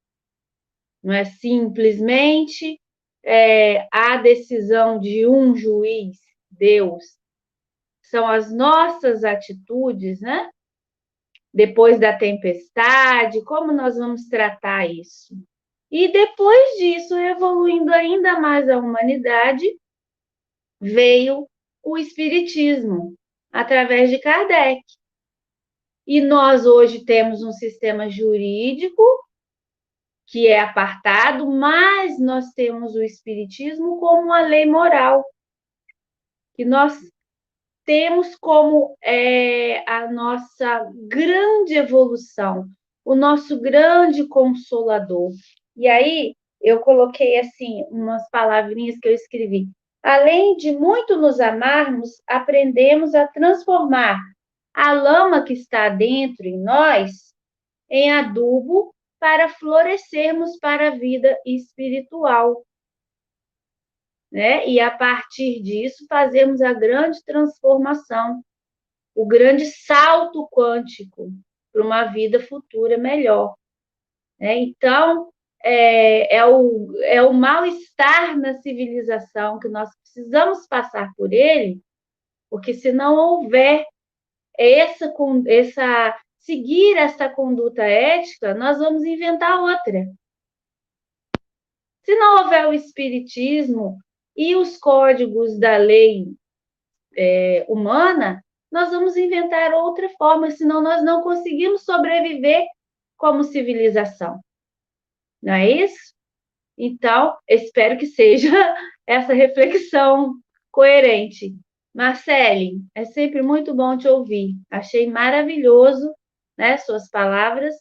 [1.03, 2.80] Não é simplesmente
[3.23, 6.17] é, a decisão de um juiz,
[6.49, 7.03] Deus.
[8.01, 10.49] São as nossas atitudes, né?
[11.53, 15.35] Depois da tempestade, como nós vamos tratar isso?
[15.89, 19.65] E depois disso, evoluindo ainda mais a humanidade,
[20.79, 21.47] veio
[21.83, 23.15] o Espiritismo,
[23.51, 24.81] através de Kardec.
[26.07, 29.03] E nós hoje temos um sistema jurídico
[30.31, 35.25] que é apartado, mas nós temos o Espiritismo como uma lei moral,
[36.55, 36.97] que nós
[37.83, 42.65] temos como é, a nossa grande evolução,
[43.03, 45.31] o nosso grande consolador.
[45.75, 49.67] E aí eu coloquei assim umas palavrinhas que eu escrevi.
[50.01, 54.17] Além de muito nos amarmos, aprendemos a transformar
[54.73, 57.33] a lama que está dentro em nós
[57.89, 62.65] em adubo para florescermos para a vida espiritual.
[64.31, 64.67] Né?
[64.67, 68.43] E a partir disso fazemos a grande transformação,
[69.13, 71.31] o grande salto quântico
[71.71, 73.55] para uma vida futura melhor.
[74.39, 74.57] Né?
[74.57, 75.31] Então,
[75.63, 81.79] é, é o, é o mal-estar na civilização que nós precisamos passar por ele,
[82.49, 83.85] porque se não houver
[84.57, 85.13] essa,
[85.45, 90.05] essa seguir essa conduta ética, nós vamos inventar outra.
[92.03, 93.97] Se não houver o espiritismo
[94.35, 96.33] e os códigos da lei
[97.15, 102.65] é, humana, nós vamos inventar outra forma, senão nós não conseguimos sobreviver
[103.17, 104.39] como civilização.
[105.41, 106.13] Não é isso?
[106.77, 108.49] Então, espero que seja
[109.05, 110.33] essa reflexão
[110.71, 111.53] coerente.
[111.93, 114.55] Marcele, é sempre muito bom te ouvir.
[114.71, 116.11] Achei maravilhoso,
[116.61, 117.75] né, suas palavras.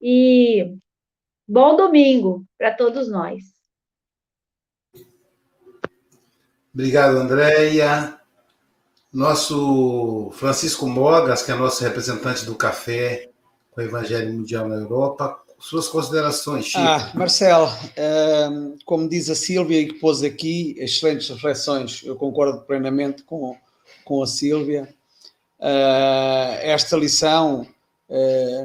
[0.00, 0.76] E
[1.46, 3.42] Bom domingo para todos nós.
[6.72, 8.18] Obrigado, Andréia.
[9.12, 13.28] Nosso Francisco Mogas, que é nosso representante do café
[13.70, 16.78] com o Evangelho Mundial na Europa, suas considerações, Chico.
[16.78, 22.62] Ah, Marcelo, ehm, como diz a Sílvia e que pôs aqui, excelentes reflexões, eu concordo
[22.62, 23.56] plenamente com,
[24.04, 24.88] com a Sílvia.
[25.60, 27.66] Uh, esta lição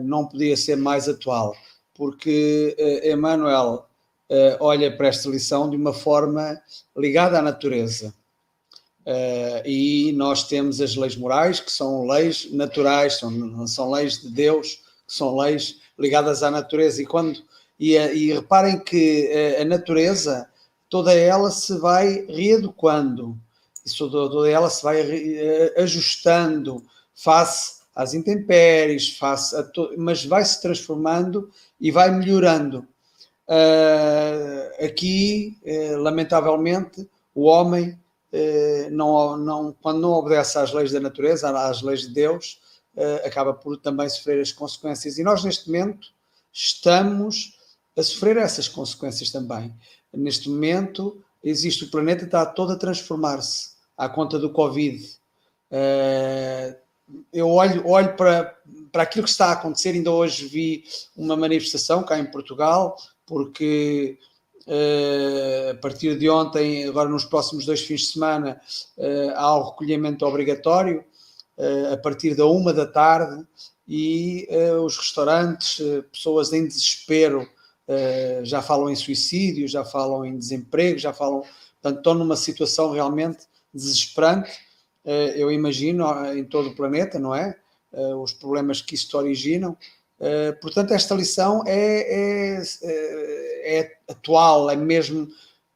[0.04, 1.56] não podia ser mais atual,
[1.94, 3.86] porque uh, Emmanuel
[4.60, 6.62] olha para esta lição de uma forma
[6.96, 8.14] ligada à natureza.
[9.66, 14.84] e nós temos as leis morais, que são leis naturais, são, são leis de Deus,
[15.08, 17.02] que são leis ligadas à natureza.
[17.02, 17.42] E, quando,
[17.80, 20.48] e, e reparem que a natureza,
[20.88, 23.36] toda ela se vai reeducando
[23.90, 26.84] isso toda ela se vai eh, ajustando
[27.16, 29.94] face às intempéries, face to...
[29.98, 32.88] mas vai se transformando e vai melhorando.
[33.46, 38.00] Uh, aqui, uh, lamentavelmente, o homem,
[38.32, 42.62] uh, não, não, quando não obedece às leis da natureza, às leis de Deus,
[43.24, 45.18] acaba por também sofrer as consequências.
[45.18, 46.10] E nós, neste momento,
[46.52, 47.58] estamos
[47.98, 49.74] a sofrer essas consequências também.
[50.14, 55.20] Neste momento, existe o planeta está todo a transformar-se à conta do Covid.
[57.40, 58.56] Uh, eu olho, olho para,
[58.92, 59.90] para aquilo que está a acontecer.
[59.90, 60.84] Ainda hoje vi
[61.16, 64.18] uma manifestação cá em Portugal, porque
[64.68, 68.62] uh, a partir de ontem, agora nos próximos dois fins de semana,
[68.98, 71.04] uh, há o recolhimento obrigatório
[71.92, 73.46] a partir da uma da tarde
[73.86, 74.48] e
[74.82, 77.46] os restaurantes, pessoas em desespero,
[78.44, 81.42] já falam em suicídio, já falam em desemprego, já falam,
[81.82, 83.40] portanto, estão numa situação realmente
[83.74, 84.50] desesperante,
[85.36, 87.56] eu imagino, em todo o planeta, não é?
[87.92, 89.76] Eh, os problemas que isto originam.
[90.20, 95.28] Eh, portanto, esta lição é, é, é atual, é mesmo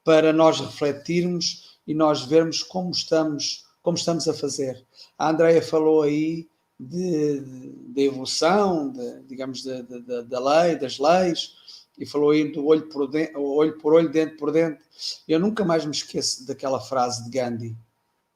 [0.03, 4.85] para nós refletirmos e nós vermos como estamos, como estamos a fazer.
[5.17, 6.47] A Andrea falou aí
[6.79, 7.39] de,
[7.87, 11.53] de evolução, de, digamos, da lei, das leis,
[11.97, 14.81] e falou aí do olho por, olho por olho, dente por dente.
[15.27, 17.75] Eu nunca mais me esqueço daquela frase de Gandhi: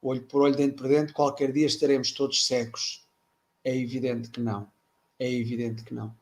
[0.02, 3.04] olho por olho, dente por dente, qualquer dia estaremos todos secos.
[3.64, 4.66] É evidente que não.
[5.18, 6.14] É evidente que não.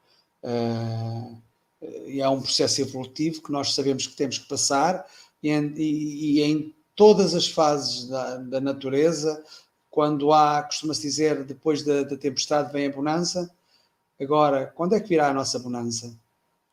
[0.42, 1.40] Uh,
[2.06, 5.06] e há um processo evolutivo que nós sabemos que temos que passar,
[5.42, 9.44] e, e, e em todas as fases da, da natureza,
[9.90, 13.50] quando há, costuma-se dizer, depois da, da tempestade vem a bonança.
[14.20, 16.16] Agora, quando é que virá a nossa bonança?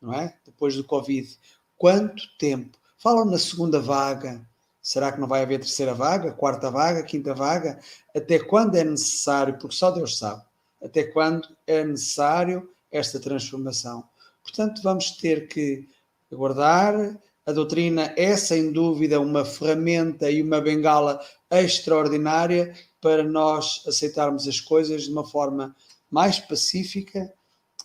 [0.04, 0.34] não é?
[0.44, 1.36] Depois do Covid.
[1.76, 2.78] Quanto tempo?
[2.98, 4.46] Falam na segunda vaga.
[4.84, 7.80] Será que não vai haver terceira vaga, quarta vaga, quinta vaga?
[8.14, 9.56] Até quando é necessário?
[9.56, 10.42] Porque só Deus sabe.
[10.82, 14.04] Até quando é necessário esta transformação?
[14.42, 15.88] Portanto, vamos ter que
[16.30, 17.18] aguardar.
[17.46, 21.18] A doutrina é, sem dúvida, uma ferramenta e uma bengala
[21.50, 25.74] extraordinária para nós aceitarmos as coisas de uma forma
[26.10, 27.32] mais pacífica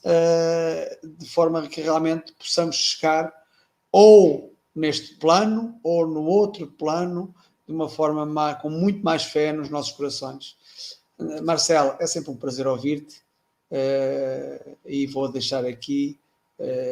[0.03, 3.33] uh, de forma que realmente possamos chegar
[3.89, 7.35] ou neste plano ou no outro plano
[7.67, 10.57] de uma forma má, com muito mais fé nos nossos corações.
[11.19, 13.17] Uh, Marcelo, é sempre um prazer ouvir-te
[13.71, 16.19] uh, e vou deixar aqui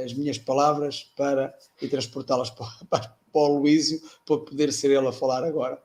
[0.06, 5.06] as minhas palavras para e transportá-las para, para, para o Luísio para poder ser ele
[5.06, 5.78] a falar agora.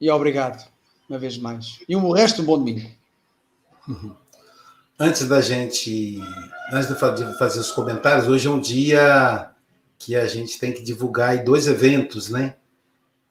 [0.00, 0.70] E obrigado,
[1.08, 1.80] uma vez mais.
[1.88, 2.88] E o resto, um bom domingo.
[3.88, 4.14] Uhum.
[5.00, 6.20] Antes da gente,
[6.72, 6.94] antes de
[7.38, 9.55] fazer os comentários, hoje é um dia
[9.98, 12.56] que a gente tem que divulgar dois eventos, né?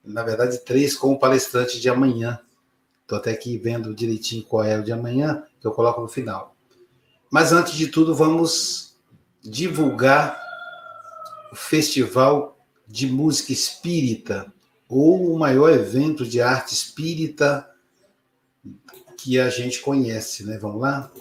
[0.03, 2.39] Na verdade, três com o palestrante de amanhã.
[3.01, 6.55] Estou até aqui vendo direitinho qual é o de amanhã, que eu coloco no final.
[7.31, 8.95] Mas antes de tudo, vamos
[9.41, 10.39] divulgar
[11.51, 12.57] o Festival
[12.87, 14.51] de Música Espírita,
[14.87, 17.67] ou o maior evento de arte espírita
[19.17, 20.57] que a gente conhece, né?
[20.57, 21.11] Vamos lá?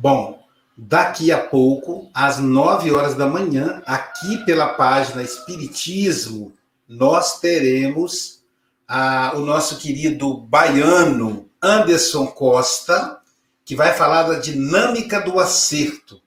[0.00, 0.46] Bom,
[0.76, 6.52] daqui a pouco, às 9 horas da manhã, aqui pela página Espiritismo
[6.88, 8.44] nós teremos
[8.86, 13.20] a, o nosso querido baiano Anderson Costa,
[13.64, 16.22] que vai falar da dinâmica do acerto.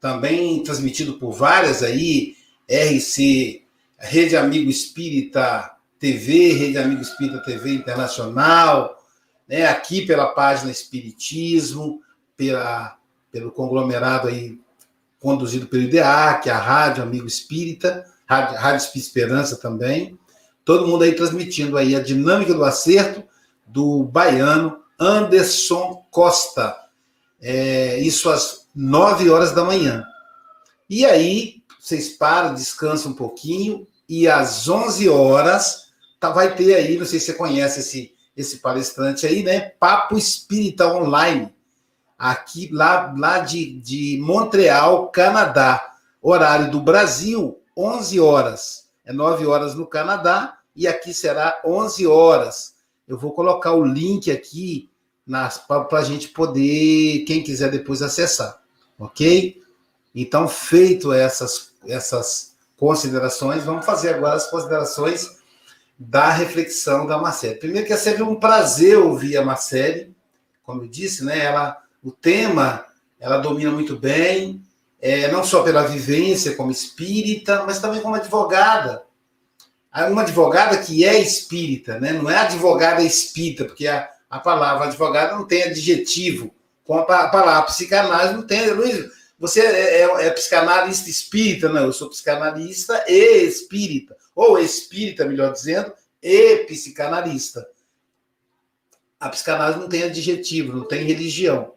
[0.00, 2.34] Também transmitido por várias aí,
[2.66, 3.64] RC,
[3.98, 8.98] Rede Amigo Espírita TV, Rede Amigo Espírita TV Internacional,
[9.46, 12.00] né, aqui pela página Espiritismo,
[12.36, 12.96] pela,
[13.30, 14.58] pelo conglomerado aí
[15.18, 20.18] conduzido pelo IDEA, que é a Rádio Amigo Espírita, Rádio, Rádio Esperança também.
[20.64, 23.24] Todo mundo aí transmitindo aí a dinâmica do acerto
[23.66, 26.76] do baiano Anderson Costa.
[27.40, 30.04] É, isso às 9 horas da manhã.
[30.88, 36.98] E aí, vocês param, descansam um pouquinho, e às 11 horas tá, vai ter aí,
[36.98, 39.60] não sei se você conhece esse, esse palestrante aí, né?
[39.78, 41.52] Papo Espírita Online
[42.18, 45.92] aqui lá, lá de, de Montreal, Canadá.
[46.20, 48.88] Horário do Brasil, 11 horas.
[49.04, 52.74] É 9 horas no Canadá e aqui será 11 horas.
[53.06, 54.90] Eu vou colocar o link aqui
[55.68, 58.60] para a gente poder, quem quiser depois acessar,
[58.98, 59.62] ok?
[60.14, 65.38] Então, feito essas, essas considerações, vamos fazer agora as considerações
[65.98, 67.56] da reflexão da Marcele.
[67.56, 70.14] Primeiro que é sempre um prazer ouvir a Marcele,
[70.62, 71.44] como eu disse, né?
[71.44, 72.84] Ela o tema
[73.18, 74.62] ela domina muito bem,
[75.00, 79.02] é, não só pela vivência como espírita, mas também como advogada.
[80.10, 82.12] Uma advogada que é espírita, né?
[82.12, 87.28] não é advogada espírita, porque a, a palavra advogada não tem adjetivo, como a, a
[87.28, 88.70] palavra psicanálise não tem.
[88.72, 91.68] Luiz, você é, é, é, psicanalista espírita?
[91.68, 95.92] Não, eu sou psicanalista e espírita, ou espírita, melhor dizendo,
[96.22, 97.66] e psicanalista.
[99.18, 101.74] A psicanálise não tem adjetivo, não tem religião.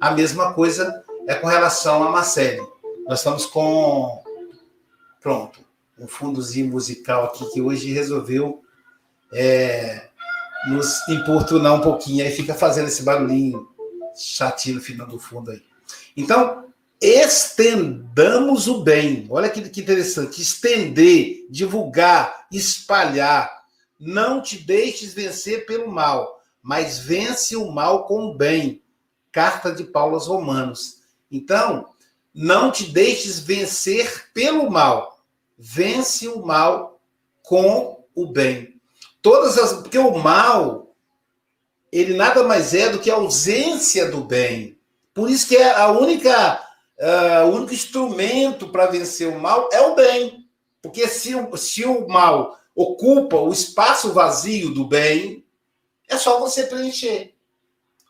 [0.00, 2.66] A mesma coisa é com relação a Marcele.
[3.06, 4.22] Nós estamos com.
[5.20, 5.60] Pronto,
[5.98, 8.62] um fundozinho musical aqui que hoje resolveu
[9.32, 10.08] é,
[10.68, 12.24] nos importunar um pouquinho.
[12.24, 13.68] Aí fica fazendo esse barulhinho
[14.16, 15.62] chatinho no final do fundo aí.
[16.16, 16.66] Então,
[17.00, 19.26] estendamos o bem.
[19.30, 20.40] Olha que, que interessante.
[20.40, 23.64] Estender, divulgar, espalhar.
[23.98, 28.83] Não te deixes vencer pelo mal, mas vence o mal com o bem
[29.34, 31.00] carta de Paulo aos Romanos.
[31.28, 31.88] Então,
[32.32, 35.18] não te deixes vencer pelo mal.
[35.58, 37.00] Vence o mal
[37.42, 38.80] com o bem.
[39.20, 40.94] Todas as porque o mal
[41.90, 44.78] ele nada mais é do que a ausência do bem.
[45.12, 46.60] Por isso que é a única
[47.00, 50.48] uh, o único instrumento para vencer o mal é o bem.
[50.80, 55.44] Porque se o, se o mal ocupa o espaço vazio do bem,
[56.08, 57.33] é só você preencher.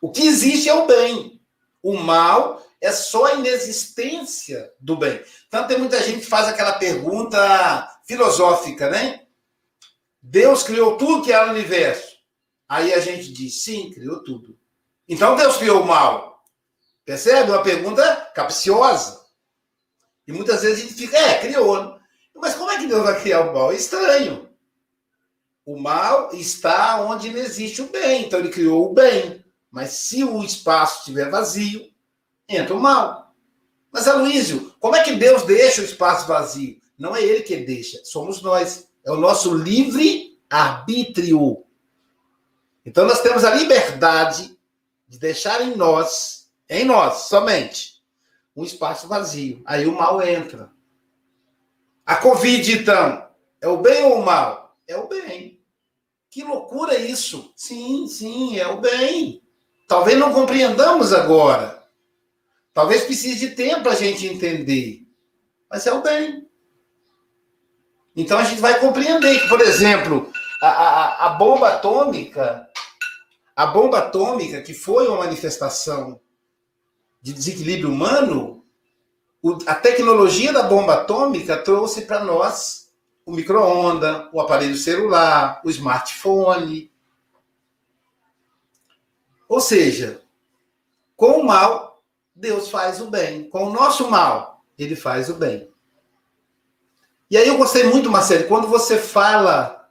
[0.01, 1.41] O que existe é o bem.
[1.81, 5.23] O mal é só a inexistência do bem.
[5.49, 9.25] Tanto tem muita gente que faz aquela pergunta filosófica, né?
[10.21, 12.15] Deus criou tudo que há no universo.
[12.67, 14.57] Aí a gente diz, sim, criou tudo.
[15.07, 16.43] Então Deus criou o mal.
[17.05, 17.51] Percebe?
[17.51, 19.23] Uma pergunta capciosa.
[20.27, 21.99] E muitas vezes a gente fica, é, criou.
[22.35, 23.71] Mas como é que Deus vai criar o mal?
[23.71, 24.49] É estranho.
[25.63, 28.25] O mal está onde não existe o bem.
[28.25, 29.44] Então ele criou o bem.
[29.75, 31.91] Mas se o espaço estiver vazio,
[32.47, 33.35] entra o mal.
[33.91, 36.79] Mas, Aloísio, como é que Deus deixa o espaço vazio?
[36.97, 38.87] Não é ele que deixa, somos nós.
[39.05, 41.65] É o nosso livre arbítrio.
[42.85, 44.57] Então, nós temos a liberdade
[45.09, 48.01] de deixar em nós, em nós somente,
[48.55, 49.61] um espaço vazio.
[49.65, 50.71] Aí o mal entra.
[52.05, 53.27] A Covid, então,
[53.59, 54.77] é o bem ou o mal?
[54.87, 55.61] É o bem.
[56.29, 57.51] Que loucura isso!
[57.57, 59.44] Sim, sim, é o bem.
[59.87, 61.83] Talvez não compreendamos agora.
[62.73, 65.01] Talvez precise de tempo para a gente entender.
[65.69, 66.47] Mas é o bem.
[68.15, 70.31] Então a gente vai compreender que, por exemplo,
[70.61, 72.67] a, a, a bomba atômica,
[73.55, 76.19] a bomba atômica, que foi uma manifestação
[77.21, 78.63] de desequilíbrio humano,
[79.65, 82.89] a tecnologia da bomba atômica trouxe para nós
[83.25, 86.91] o micro-ondas, o aparelho celular, o smartphone,
[89.55, 90.19] ou seja,
[91.15, 92.03] com o mal,
[92.35, 93.49] Deus faz o bem.
[93.49, 95.69] Com o nosso mal, ele faz o bem.
[97.31, 99.89] E aí eu gostei muito, Marcelo, quando você fala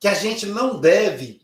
[0.00, 1.42] que a gente não deve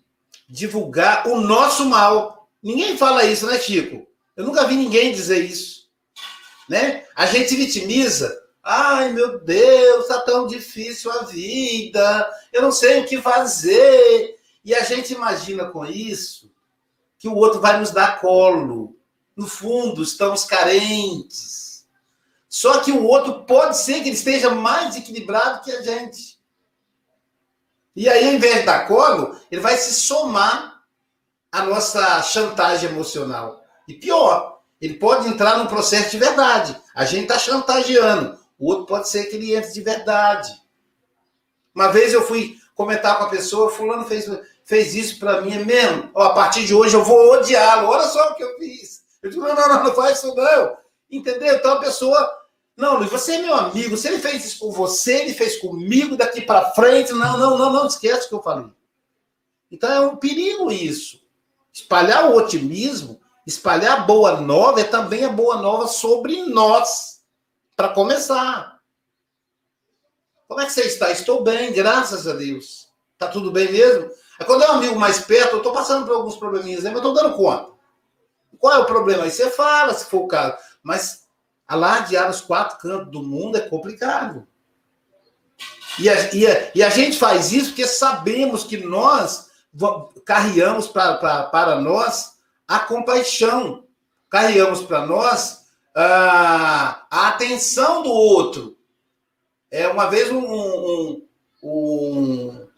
[0.48, 2.48] divulgar o nosso mal.
[2.62, 4.06] Ninguém fala isso, né, Chico?
[4.34, 5.90] Eu nunca vi ninguém dizer isso.
[6.66, 7.04] Né?
[7.14, 8.42] A gente vitimiza.
[8.62, 12.30] Ai, meu Deus, tá tão difícil a vida.
[12.54, 14.38] Eu não sei o que fazer.
[14.64, 16.49] E a gente imagina com isso
[17.20, 18.96] que o outro vai nos dar colo.
[19.36, 21.86] No fundo, estamos carentes.
[22.48, 26.40] Só que o outro pode ser que ele esteja mais equilibrado que a gente.
[27.94, 30.82] E aí, ao invés de dar colo, ele vai se somar
[31.52, 33.62] à nossa chantagem emocional.
[33.86, 36.80] E pior, ele pode entrar num processo de verdade.
[36.94, 38.40] A gente está chantageando.
[38.58, 40.50] O outro pode ser que ele entre de verdade.
[41.74, 44.26] Uma vez eu fui comentar com a pessoa, fulano fez,
[44.64, 46.10] fez isso para mim, é mesmo.
[46.14, 47.88] Ó, a partir de hoje eu vou odiá-lo.
[47.88, 49.02] Olha só o que eu fiz.
[49.22, 50.78] Eu digo, não, não, não, não faz isso não.
[51.10, 51.56] Entendeu?
[51.56, 52.40] Então a pessoa
[52.74, 53.98] não, Luiz, você é meu amigo.
[53.98, 57.12] Se ele fez isso com você, ele fez comigo daqui para frente.
[57.12, 58.70] Não, não, não, não esquece o que eu falei.
[59.70, 61.20] Então é um perigo isso.
[61.70, 67.20] Espalhar o otimismo, espalhar a boa nova é também a boa nova sobre nós.
[67.76, 68.79] Para começar.
[70.50, 71.12] Como é que você está?
[71.12, 72.88] Estou bem, graças a Deus.
[73.16, 74.10] Tá tudo bem mesmo?
[74.36, 77.14] Aí quando é um amigo mais perto, eu estou passando por alguns probleminhas, mas estou
[77.14, 77.70] dando conta.
[78.58, 79.22] Qual é o problema?
[79.22, 80.56] Aí você fala, se for o caso.
[80.82, 81.22] Mas
[81.68, 84.44] alardear os quatro cantos do mundo é complicado.
[86.00, 89.50] E a, e a, e a gente faz isso porque sabemos que nós
[90.88, 92.32] pra, para nós
[92.66, 93.84] a compaixão,
[94.28, 98.79] carregamos para nós a, a atenção do outro.
[99.70, 101.28] É uma vez um, um,
[101.62, 102.68] um,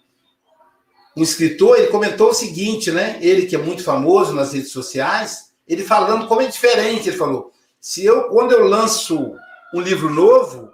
[1.16, 3.18] um escritor ele comentou o seguinte, né?
[3.22, 7.52] Ele que é muito famoso nas redes sociais, ele falando como é diferente, ele falou:
[7.80, 9.34] se eu, quando eu lanço
[9.74, 10.70] um livro novo,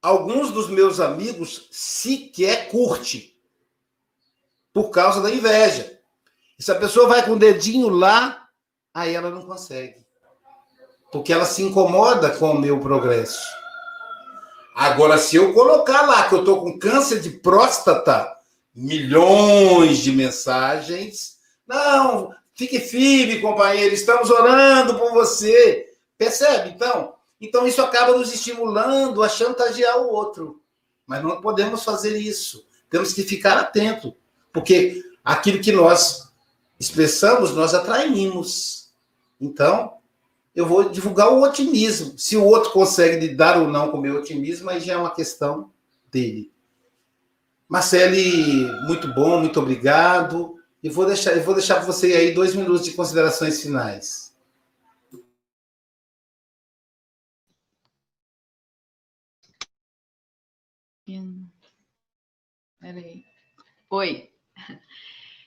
[0.00, 3.36] alguns dos meus amigos sequer curte
[4.72, 5.98] por causa da inveja.
[6.58, 8.48] E se a pessoa vai com o dedinho lá,
[8.92, 10.06] aí ela não consegue.
[11.12, 13.57] Porque ela se incomoda com o meu progresso.
[14.78, 18.32] Agora, se eu colocar lá que eu estou com câncer de próstata,
[18.74, 21.36] milhões de mensagens.
[21.66, 23.94] Não, Fique firme, companheiro.
[23.94, 25.92] Estamos orando por você.
[26.18, 26.70] Percebe?
[26.70, 30.60] Então, então isso acaba nos estimulando a chantagear o outro.
[31.06, 32.66] Mas não podemos fazer isso.
[32.90, 34.12] Temos que ficar atento,
[34.52, 36.32] porque aquilo que nós
[36.80, 38.90] expressamos, nós atraímos.
[39.40, 39.97] Então,
[40.58, 42.18] eu vou divulgar o otimismo.
[42.18, 45.14] Se o outro consegue lidar ou não com o meu otimismo, aí já é uma
[45.14, 45.72] questão
[46.10, 46.52] dele.
[47.68, 50.56] Marcele, muito bom, muito obrigado.
[50.82, 54.34] E vou deixar, eu vou deixar para você aí dois minutos de considerações finais.
[62.80, 63.24] Peraí.
[63.90, 64.28] Oi.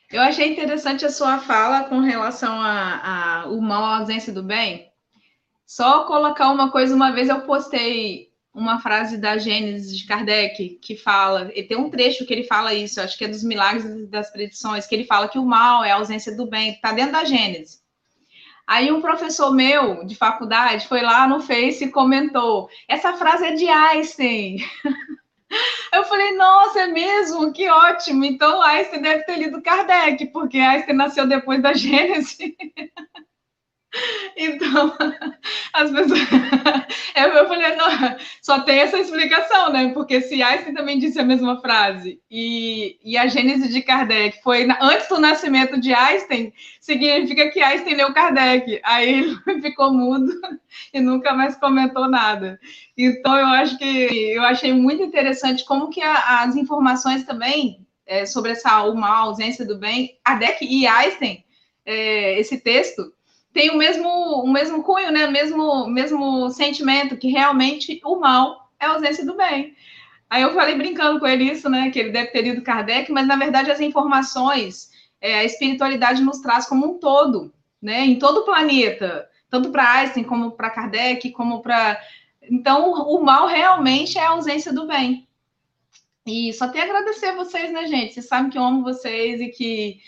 [0.10, 4.91] Eu achei interessante a sua fala com relação a, a mal à ausência do bem.
[5.72, 10.98] Só colocar uma coisa, uma vez eu postei uma frase da Gênesis de Kardec que
[10.98, 14.30] fala, e tem um trecho que ele fala isso, acho que é dos milagres das
[14.30, 17.24] predições, que ele fala que o mal é a ausência do bem, está dentro da
[17.24, 17.82] Gênesis.
[18.68, 23.52] Aí um professor meu de faculdade foi lá no Face e comentou: essa frase é
[23.54, 24.58] de Einstein.
[25.94, 27.54] Eu falei, nossa, é mesmo?
[27.54, 28.26] Que ótimo!
[28.26, 32.38] Então Einstein deve ter lido Kardec, porque Einstein nasceu depois da Gênesis.
[34.38, 34.96] Então,
[35.74, 36.20] as pessoas.
[37.16, 37.88] Eu falei, não,
[38.42, 39.92] só tem essa explicação, né?
[39.94, 44.68] Porque se Einstein também disse a mesma frase e, e a Gênese de Kardec foi
[44.82, 48.80] antes do nascimento de Einstein, significa que Einstein leu Kardec.
[48.84, 50.32] Aí ele ficou mudo
[50.94, 52.60] e nunca mais comentou nada.
[52.98, 58.26] Então, eu acho que eu achei muito interessante como que a, as informações também é,
[58.26, 61.44] sobre essa uma ausência do bem, Kardec e Einstein,
[61.86, 63.14] é, esse texto
[63.54, 65.28] tem o mesmo, o mesmo cunho, né?
[65.28, 69.76] O mesmo, mesmo sentimento, que realmente o mal é a ausência do bem.
[70.30, 71.92] Aí eu falei brincando com ele isso, né?
[71.92, 74.90] Que ele deve ter lido Kardec, mas na verdade as informações,
[75.20, 78.06] é, a espiritualidade nos traz como um todo, né?
[78.06, 82.00] Em todo o planeta, tanto para Einstein como para Kardec, como para.
[82.44, 85.28] Então, o mal realmente é a ausência do bem.
[86.26, 88.14] E só tenho a agradecer a vocês, né, gente?
[88.14, 90.00] Vocês sabem que eu amo vocês e que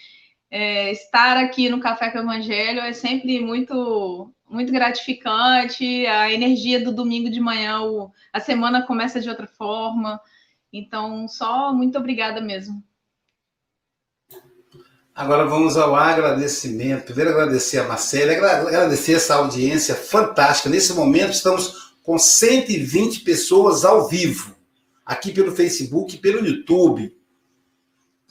[0.55, 6.05] é, estar aqui no Café com o Evangelho é sempre muito muito gratificante.
[6.05, 10.21] A energia do domingo de manhã, o, a semana começa de outra forma.
[10.71, 12.83] Então, só muito obrigada mesmo.
[15.15, 17.05] Agora vamos ao agradecimento.
[17.05, 20.69] Primeiro agradecer a Marcela, agradecer essa audiência fantástica.
[20.69, 24.55] Nesse momento estamos com 120 pessoas ao vivo,
[25.03, 27.11] aqui pelo Facebook pelo YouTube.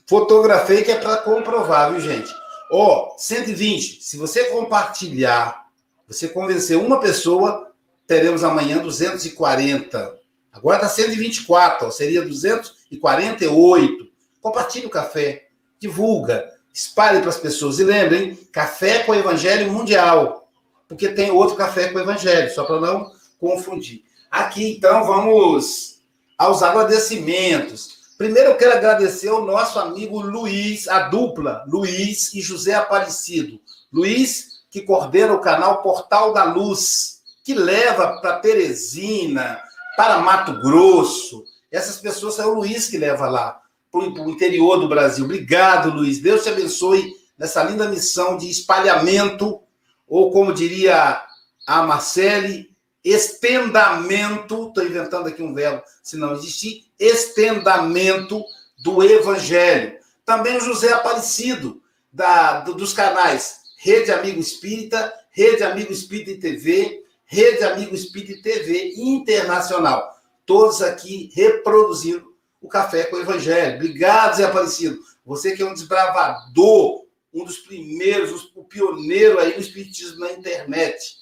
[0.06, 2.32] Fotografei que é para comprovar, viu, gente?
[2.70, 4.02] Ó, oh, 120.
[4.02, 5.66] Se você compartilhar,
[6.08, 7.72] você convencer uma pessoa,
[8.06, 10.18] teremos amanhã 240.
[10.52, 14.08] Agora está 124, ó, seria 248.
[14.40, 15.48] Compartilhe o café,
[15.78, 17.78] divulga, espalhe para as pessoas.
[17.78, 20.48] E lembrem, café com Evangelho Mundial,
[20.88, 24.02] porque tem outro café com Evangelho, só para não confundir.
[24.30, 26.00] Aqui, então, vamos
[26.36, 28.01] aos agradecimentos.
[28.22, 33.60] Primeiro eu quero agradecer ao nosso amigo Luiz, a dupla, Luiz e José Aparecido.
[33.92, 39.60] Luiz, que coordena o canal Portal da Luz, que leva para Teresina,
[39.96, 41.42] para Mato Grosso.
[41.68, 43.60] Essas pessoas é o Luiz que leva lá,
[43.90, 45.24] para o interior do Brasil.
[45.24, 46.20] Obrigado, Luiz.
[46.20, 49.60] Deus te abençoe nessa linda missão de espalhamento,
[50.06, 51.20] ou como diria
[51.66, 52.71] a Marcele,
[53.04, 58.44] estendamento, estou inventando aqui um verbo, se não existir, estendamento
[58.78, 59.98] do evangelho.
[60.24, 61.82] Também o José Aparecido,
[62.12, 70.16] da, dos canais Rede Amigo Espírita, Rede Amigo Espírita TV, Rede Amigo Espírita TV Internacional.
[70.44, 73.76] Todos aqui reproduzindo o Café com o Evangelho.
[73.76, 75.00] Obrigado, Zé Aparecido.
[75.24, 81.16] Você que é um desbravador, um dos primeiros, o pioneiro aí no Espiritismo na internet.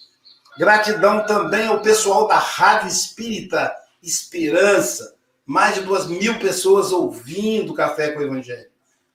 [0.60, 5.14] Gratidão também ao pessoal da Rádio Espírita Esperança.
[5.46, 8.68] Mais de duas mil pessoas ouvindo Café com o Evangelho.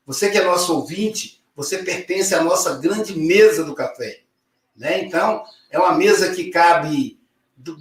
[0.08, 4.22] Você que é nosso ouvinte, você pertence à nossa grande mesa do café.
[4.76, 5.04] Né?
[5.04, 7.20] Então, é uma mesa que cabe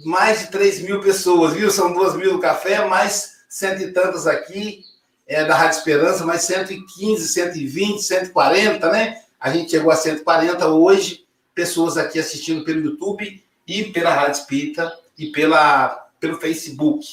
[0.05, 1.71] mais de 3 mil pessoas, viu?
[1.71, 4.83] São duas mil do café, mais cento e tantas aqui
[5.25, 9.23] é, da Rádio Esperança, mais 115, 120, 140, né?
[9.39, 14.97] A gente chegou a 140 hoje, pessoas aqui assistindo pelo YouTube e pela Rádio Espírita
[15.17, 15.89] e pela,
[16.19, 17.05] pelo Facebook.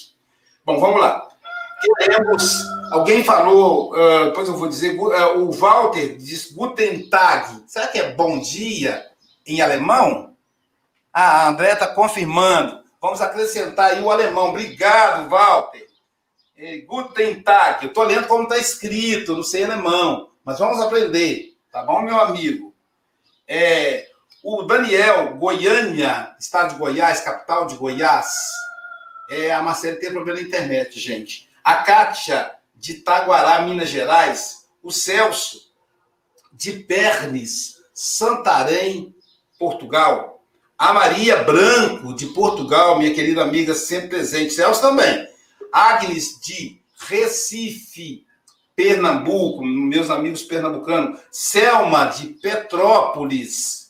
[0.64, 1.28] Bom, vamos lá.
[1.98, 2.62] Queremos.
[2.92, 7.64] Alguém falou, uh, depois eu vou dizer, uh, o Walter diz Guten Tag.
[7.66, 9.05] Será que é bom dia
[9.46, 10.36] em alemão?
[11.12, 12.82] Ah, a André está confirmando.
[13.00, 14.50] Vamos acrescentar aí o alemão.
[14.50, 15.86] Obrigado, Walter.
[16.86, 17.82] Guten Tag.
[17.82, 22.20] Eu estou lendo como está escrito, não sei alemão, mas vamos aprender, tá bom, meu
[22.20, 22.72] amigo?
[23.46, 24.09] É,
[24.43, 28.34] o Daniel, Goiânia, estado de Goiás, capital de Goiás.
[29.30, 31.49] É, a Marcela tem problema na internet, gente.
[31.62, 34.66] A Kátia, de Itaguará, Minas Gerais.
[34.82, 35.70] O Celso,
[36.53, 39.14] de Pernes, Santarém,
[39.59, 40.43] Portugal.
[40.76, 44.55] A Maria Branco, de Portugal, minha querida amiga, sempre presente.
[44.55, 45.28] Celso também.
[45.72, 48.26] Agnes, de Recife,
[48.74, 51.20] Pernambuco, meus amigos pernambucanos.
[51.30, 53.82] Selma, de Petrópolis.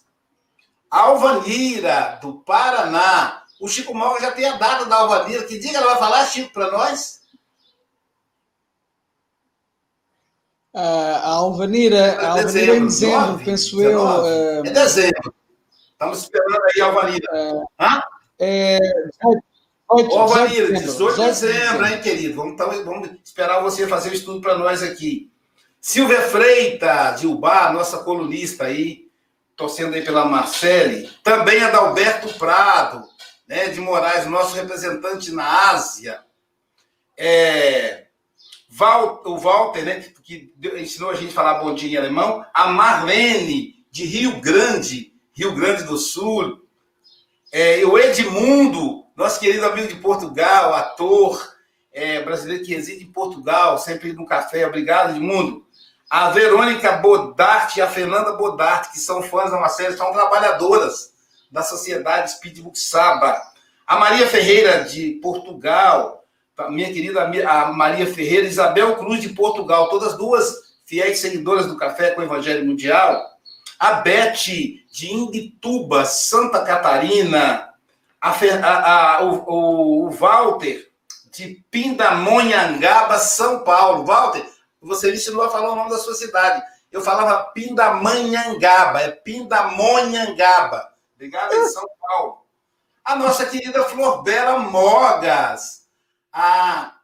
[0.93, 3.45] Alvanira, do Paraná.
[3.59, 5.45] O Chico Malga já tem a data da Alvanira.
[5.45, 7.22] Que dia ela vai falar, Chico, para nós?
[10.74, 14.28] a Alvanira, a Alvanira dezembro, em dezembro, 9, penso 19.
[14.28, 14.64] eu.
[14.64, 15.34] É dezembro.
[15.93, 17.28] Estamos esperando aí a Alvanira.
[17.32, 18.03] É, Hã?
[18.38, 18.78] É,
[19.90, 22.34] 18, Alvanira, 18 de dezembro, hein, querido?
[22.34, 25.30] Vamos, tá, vamos esperar você fazer o estudo para nós aqui.
[25.80, 29.01] Silvia Freita, de Ubá, nossa colunista aí,
[29.62, 33.06] torcendo aí pela Marcele, também Adalberto Prado,
[33.46, 36.20] né, de Moraes, nosso representante na Ásia.
[37.16, 38.06] É,
[38.68, 42.66] Val, o Walter, né, que, ensinou a gente a falar bom dia em alemão, a
[42.68, 46.66] Marlene, de Rio Grande, Rio Grande do Sul,
[47.52, 51.54] é, o Edmundo, nosso querido amigo de Portugal, ator
[51.92, 55.64] é, brasileiro que reside em Portugal, sempre no café, obrigado, Edmundo
[56.12, 61.14] a Verônica Bodart e a Fernanda Bodart, que são fãs da Marcela, são trabalhadoras
[61.50, 63.40] da Sociedade Speedbook Saba.
[63.86, 66.22] A Maria Ferreira, de Portugal,
[66.68, 70.54] minha querida a Maria Ferreira, Isabel Cruz, de Portugal, todas duas
[70.84, 73.18] fiéis seguidoras do Café com o Evangelho Mundial.
[73.78, 77.70] A Beth, de Indituba, Santa Catarina.
[78.20, 80.90] A, a, a o, o Walter,
[81.34, 84.04] de Pindamonhangaba, São Paulo.
[84.04, 84.51] Walter,
[84.86, 86.62] você me ensinou a falar o nome da sua cidade.
[86.90, 90.92] Eu falava Pindamonhangaba, é Pindamonhangaba.
[91.18, 92.42] Ligado em São Paulo.
[93.04, 95.88] A nossa querida Flor Bela Mogas,
[96.32, 96.94] a,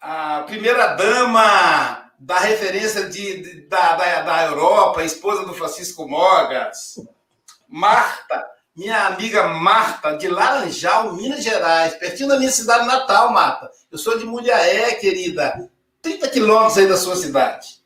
[0.00, 6.94] a primeira dama da referência de, de da, da, da Europa, esposa do Francisco Mogas.
[7.68, 13.70] Marta, minha amiga Marta, de Laranjal, Minas Gerais, pertinho da minha cidade natal, Marta.
[13.90, 15.70] Eu sou de Mulheré, querida.
[16.08, 17.82] 30 quilômetros aí da sua cidade.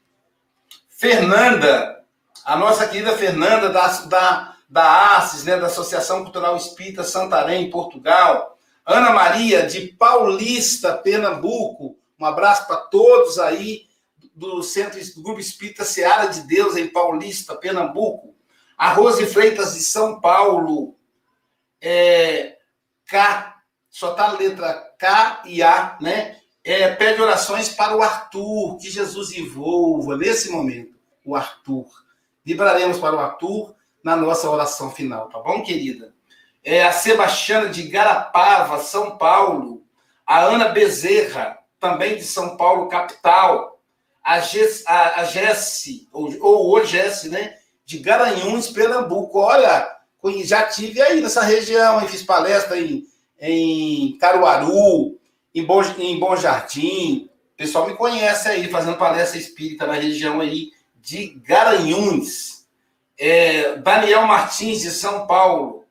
[0.88, 2.04] Fernanda,
[2.44, 8.56] a nossa querida Fernanda da, da, da ASSES, né, da Associação Cultural Espírita Santarém, Portugal.
[8.86, 11.98] Ana Maria, de Paulista, Pernambuco.
[12.18, 13.88] Um abraço para todos aí
[14.34, 18.36] do Centro do Grupo Espírita Seara de Deus, em Paulista, Pernambuco.
[18.78, 20.96] A Rose Freitas, de São Paulo.
[21.80, 22.56] É,
[23.06, 23.56] K,
[23.90, 26.41] só tá a letra K e A, né?
[26.64, 30.94] É, pede orações para o Arthur, que Jesus envolva nesse momento
[31.24, 31.86] o Arthur.
[32.44, 36.12] Vibraremos para o Arthur na nossa oração final, tá bom, querida?
[36.64, 39.82] É, a Sebastiana de Garapava, São Paulo.
[40.24, 43.80] a Ana Bezerra, também de São Paulo, capital,
[44.22, 47.56] a, Jess, a, a Jesse, ou, ou o Jesse, né?
[47.84, 49.40] De Garanhuns, Pernambuco.
[49.40, 49.90] Olha,
[50.44, 53.04] já tive aí nessa região, fiz palestra em,
[53.40, 55.18] em Caruaru,
[55.54, 57.28] em Bom, em Bom Jardim.
[57.54, 62.66] O pessoal me conhece aí, fazendo palestra espírita na região aí de Garanhuns.
[63.18, 65.84] É, Daniel Martins, de São Paulo.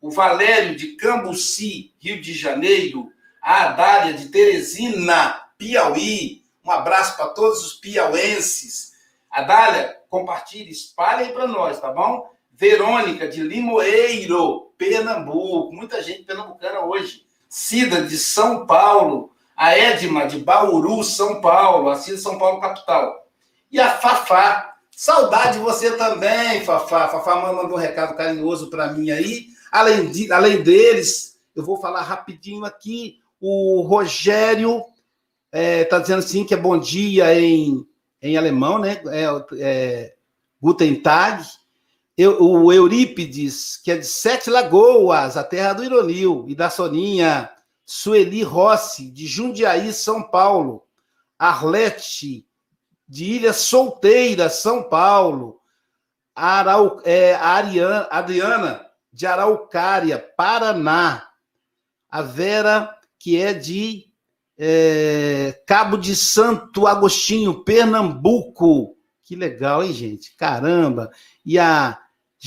[0.00, 3.10] O Valério, de Cambuci, Rio de Janeiro.
[3.42, 6.42] A Adália, de Teresina, Piauí.
[6.64, 8.92] Um abraço para todos os piauenses.
[9.30, 12.30] Adália, compartilhe, espalhe aí para nós, tá bom?
[12.50, 15.74] Verônica, de Limoeiro, Pernambuco.
[15.74, 17.25] Muita gente pernambucana hoje.
[17.48, 19.32] Cida, de São Paulo.
[19.56, 21.88] A Edma, de Bauru, São Paulo.
[21.88, 23.26] A Cida, São Paulo, capital.
[23.70, 24.74] E a Fafá.
[24.90, 27.08] Saudade de você também, Fafá.
[27.08, 29.48] Fafá mandou um recado carinhoso para mim aí.
[29.70, 33.18] Além, de, além deles, eu vou falar rapidinho aqui.
[33.40, 37.86] O Rogério está é, tá dizendo assim que é bom dia em,
[38.22, 39.00] em alemão, né?
[39.08, 39.26] É,
[39.58, 40.14] é,
[40.60, 41.44] Guten Tag.
[42.16, 47.50] Eu, o Eurípides, que é de Sete Lagoas, a terra do Ironil, e da Soninha.
[47.84, 50.82] Sueli Rossi, de Jundiaí, São Paulo.
[51.38, 52.46] Arlete,
[53.06, 55.60] de Ilha Solteira, São Paulo.
[56.34, 61.28] Arau, é, Ariana, Adriana, de Araucária, Paraná.
[62.10, 64.06] A Vera, que é de
[64.58, 68.96] é, Cabo de Santo Agostinho, Pernambuco.
[69.22, 70.34] Que legal, hein, gente?
[70.36, 71.10] Caramba!
[71.44, 71.98] E a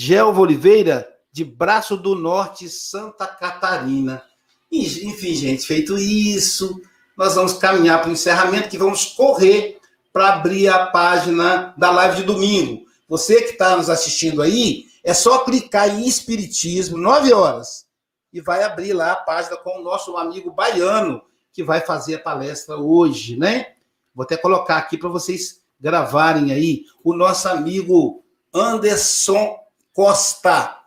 [0.02, 4.24] Gelva Oliveira, de Braço do Norte, Santa Catarina.
[4.72, 6.82] Enfim, gente, feito isso,
[7.18, 9.78] nós vamos caminhar para o encerramento, que vamos correr
[10.14, 12.86] para abrir a página da live de domingo.
[13.10, 17.86] Você que está nos assistindo aí, é só clicar em Espiritismo, 9 horas,
[18.32, 21.22] e vai abrir lá a página com o nosso amigo baiano,
[21.52, 23.74] que vai fazer a palestra hoje, né?
[24.16, 26.86] Vou até colocar aqui para vocês gravarem aí.
[27.04, 28.24] O nosso amigo
[28.54, 29.60] Anderson
[30.00, 30.78] Costa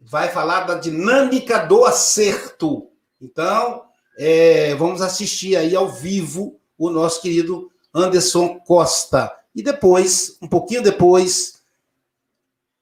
[0.00, 2.92] vai falar da dinâmica do acerto.
[3.20, 3.82] Então,
[4.16, 9.36] é, vamos assistir aí ao vivo o nosso querido Anderson Costa.
[9.52, 11.54] E depois, um pouquinho depois,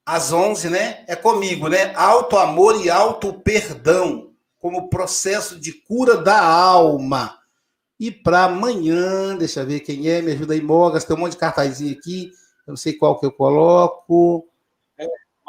[0.05, 1.03] às 11, né?
[1.07, 1.95] É comigo, né?
[1.95, 7.39] Alto amor e alto perdão como processo de cura da alma.
[7.99, 11.31] E para amanhã, deixa eu ver quem é, me ajuda aí, Mogas, tem um monte
[11.31, 12.31] de cartazinho aqui,
[12.67, 14.47] eu não sei qual que eu coloco.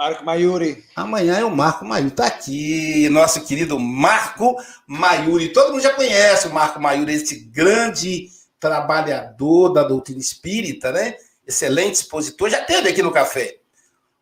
[0.03, 0.85] Marco Maiuri.
[0.97, 5.53] Amanhã é o Marco Maiuri, tá aqui, nosso querido Marco Maiuri.
[5.53, 8.29] Todo mundo já conhece o Marco Maiuri, esse grande
[8.59, 11.15] trabalhador da doutrina espírita, né?
[11.47, 13.59] Excelente expositor, já teve aqui no café.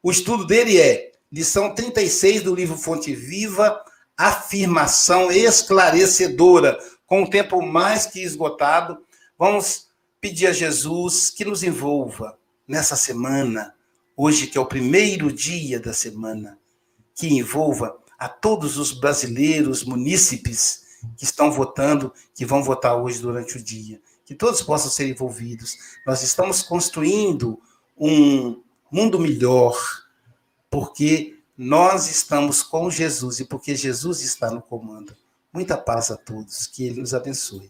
[0.03, 3.83] O estudo dele é lição 36 do livro Fonte Viva,
[4.19, 8.99] afirmação esclarecedora, com o tempo mais que esgotado.
[9.39, 9.89] Vamos
[10.21, 12.37] pedir a Jesus que nos envolva
[12.69, 13.75] nessa semana,
[14.23, 16.59] hoje que é o primeiro dia da semana,
[17.15, 20.83] que envolva a todos os brasileiros, munícipes
[21.17, 23.99] que estão votando, que vão votar hoje durante o dia.
[24.27, 25.75] Que todos possam ser envolvidos.
[26.07, 27.59] Nós estamos construindo
[27.97, 28.63] um
[28.93, 29.75] mundo melhor,
[30.69, 35.17] porque nós estamos com Jesus e porque Jesus está no comando.
[35.51, 37.59] Muita paz a todos, que Ele nos abençoe.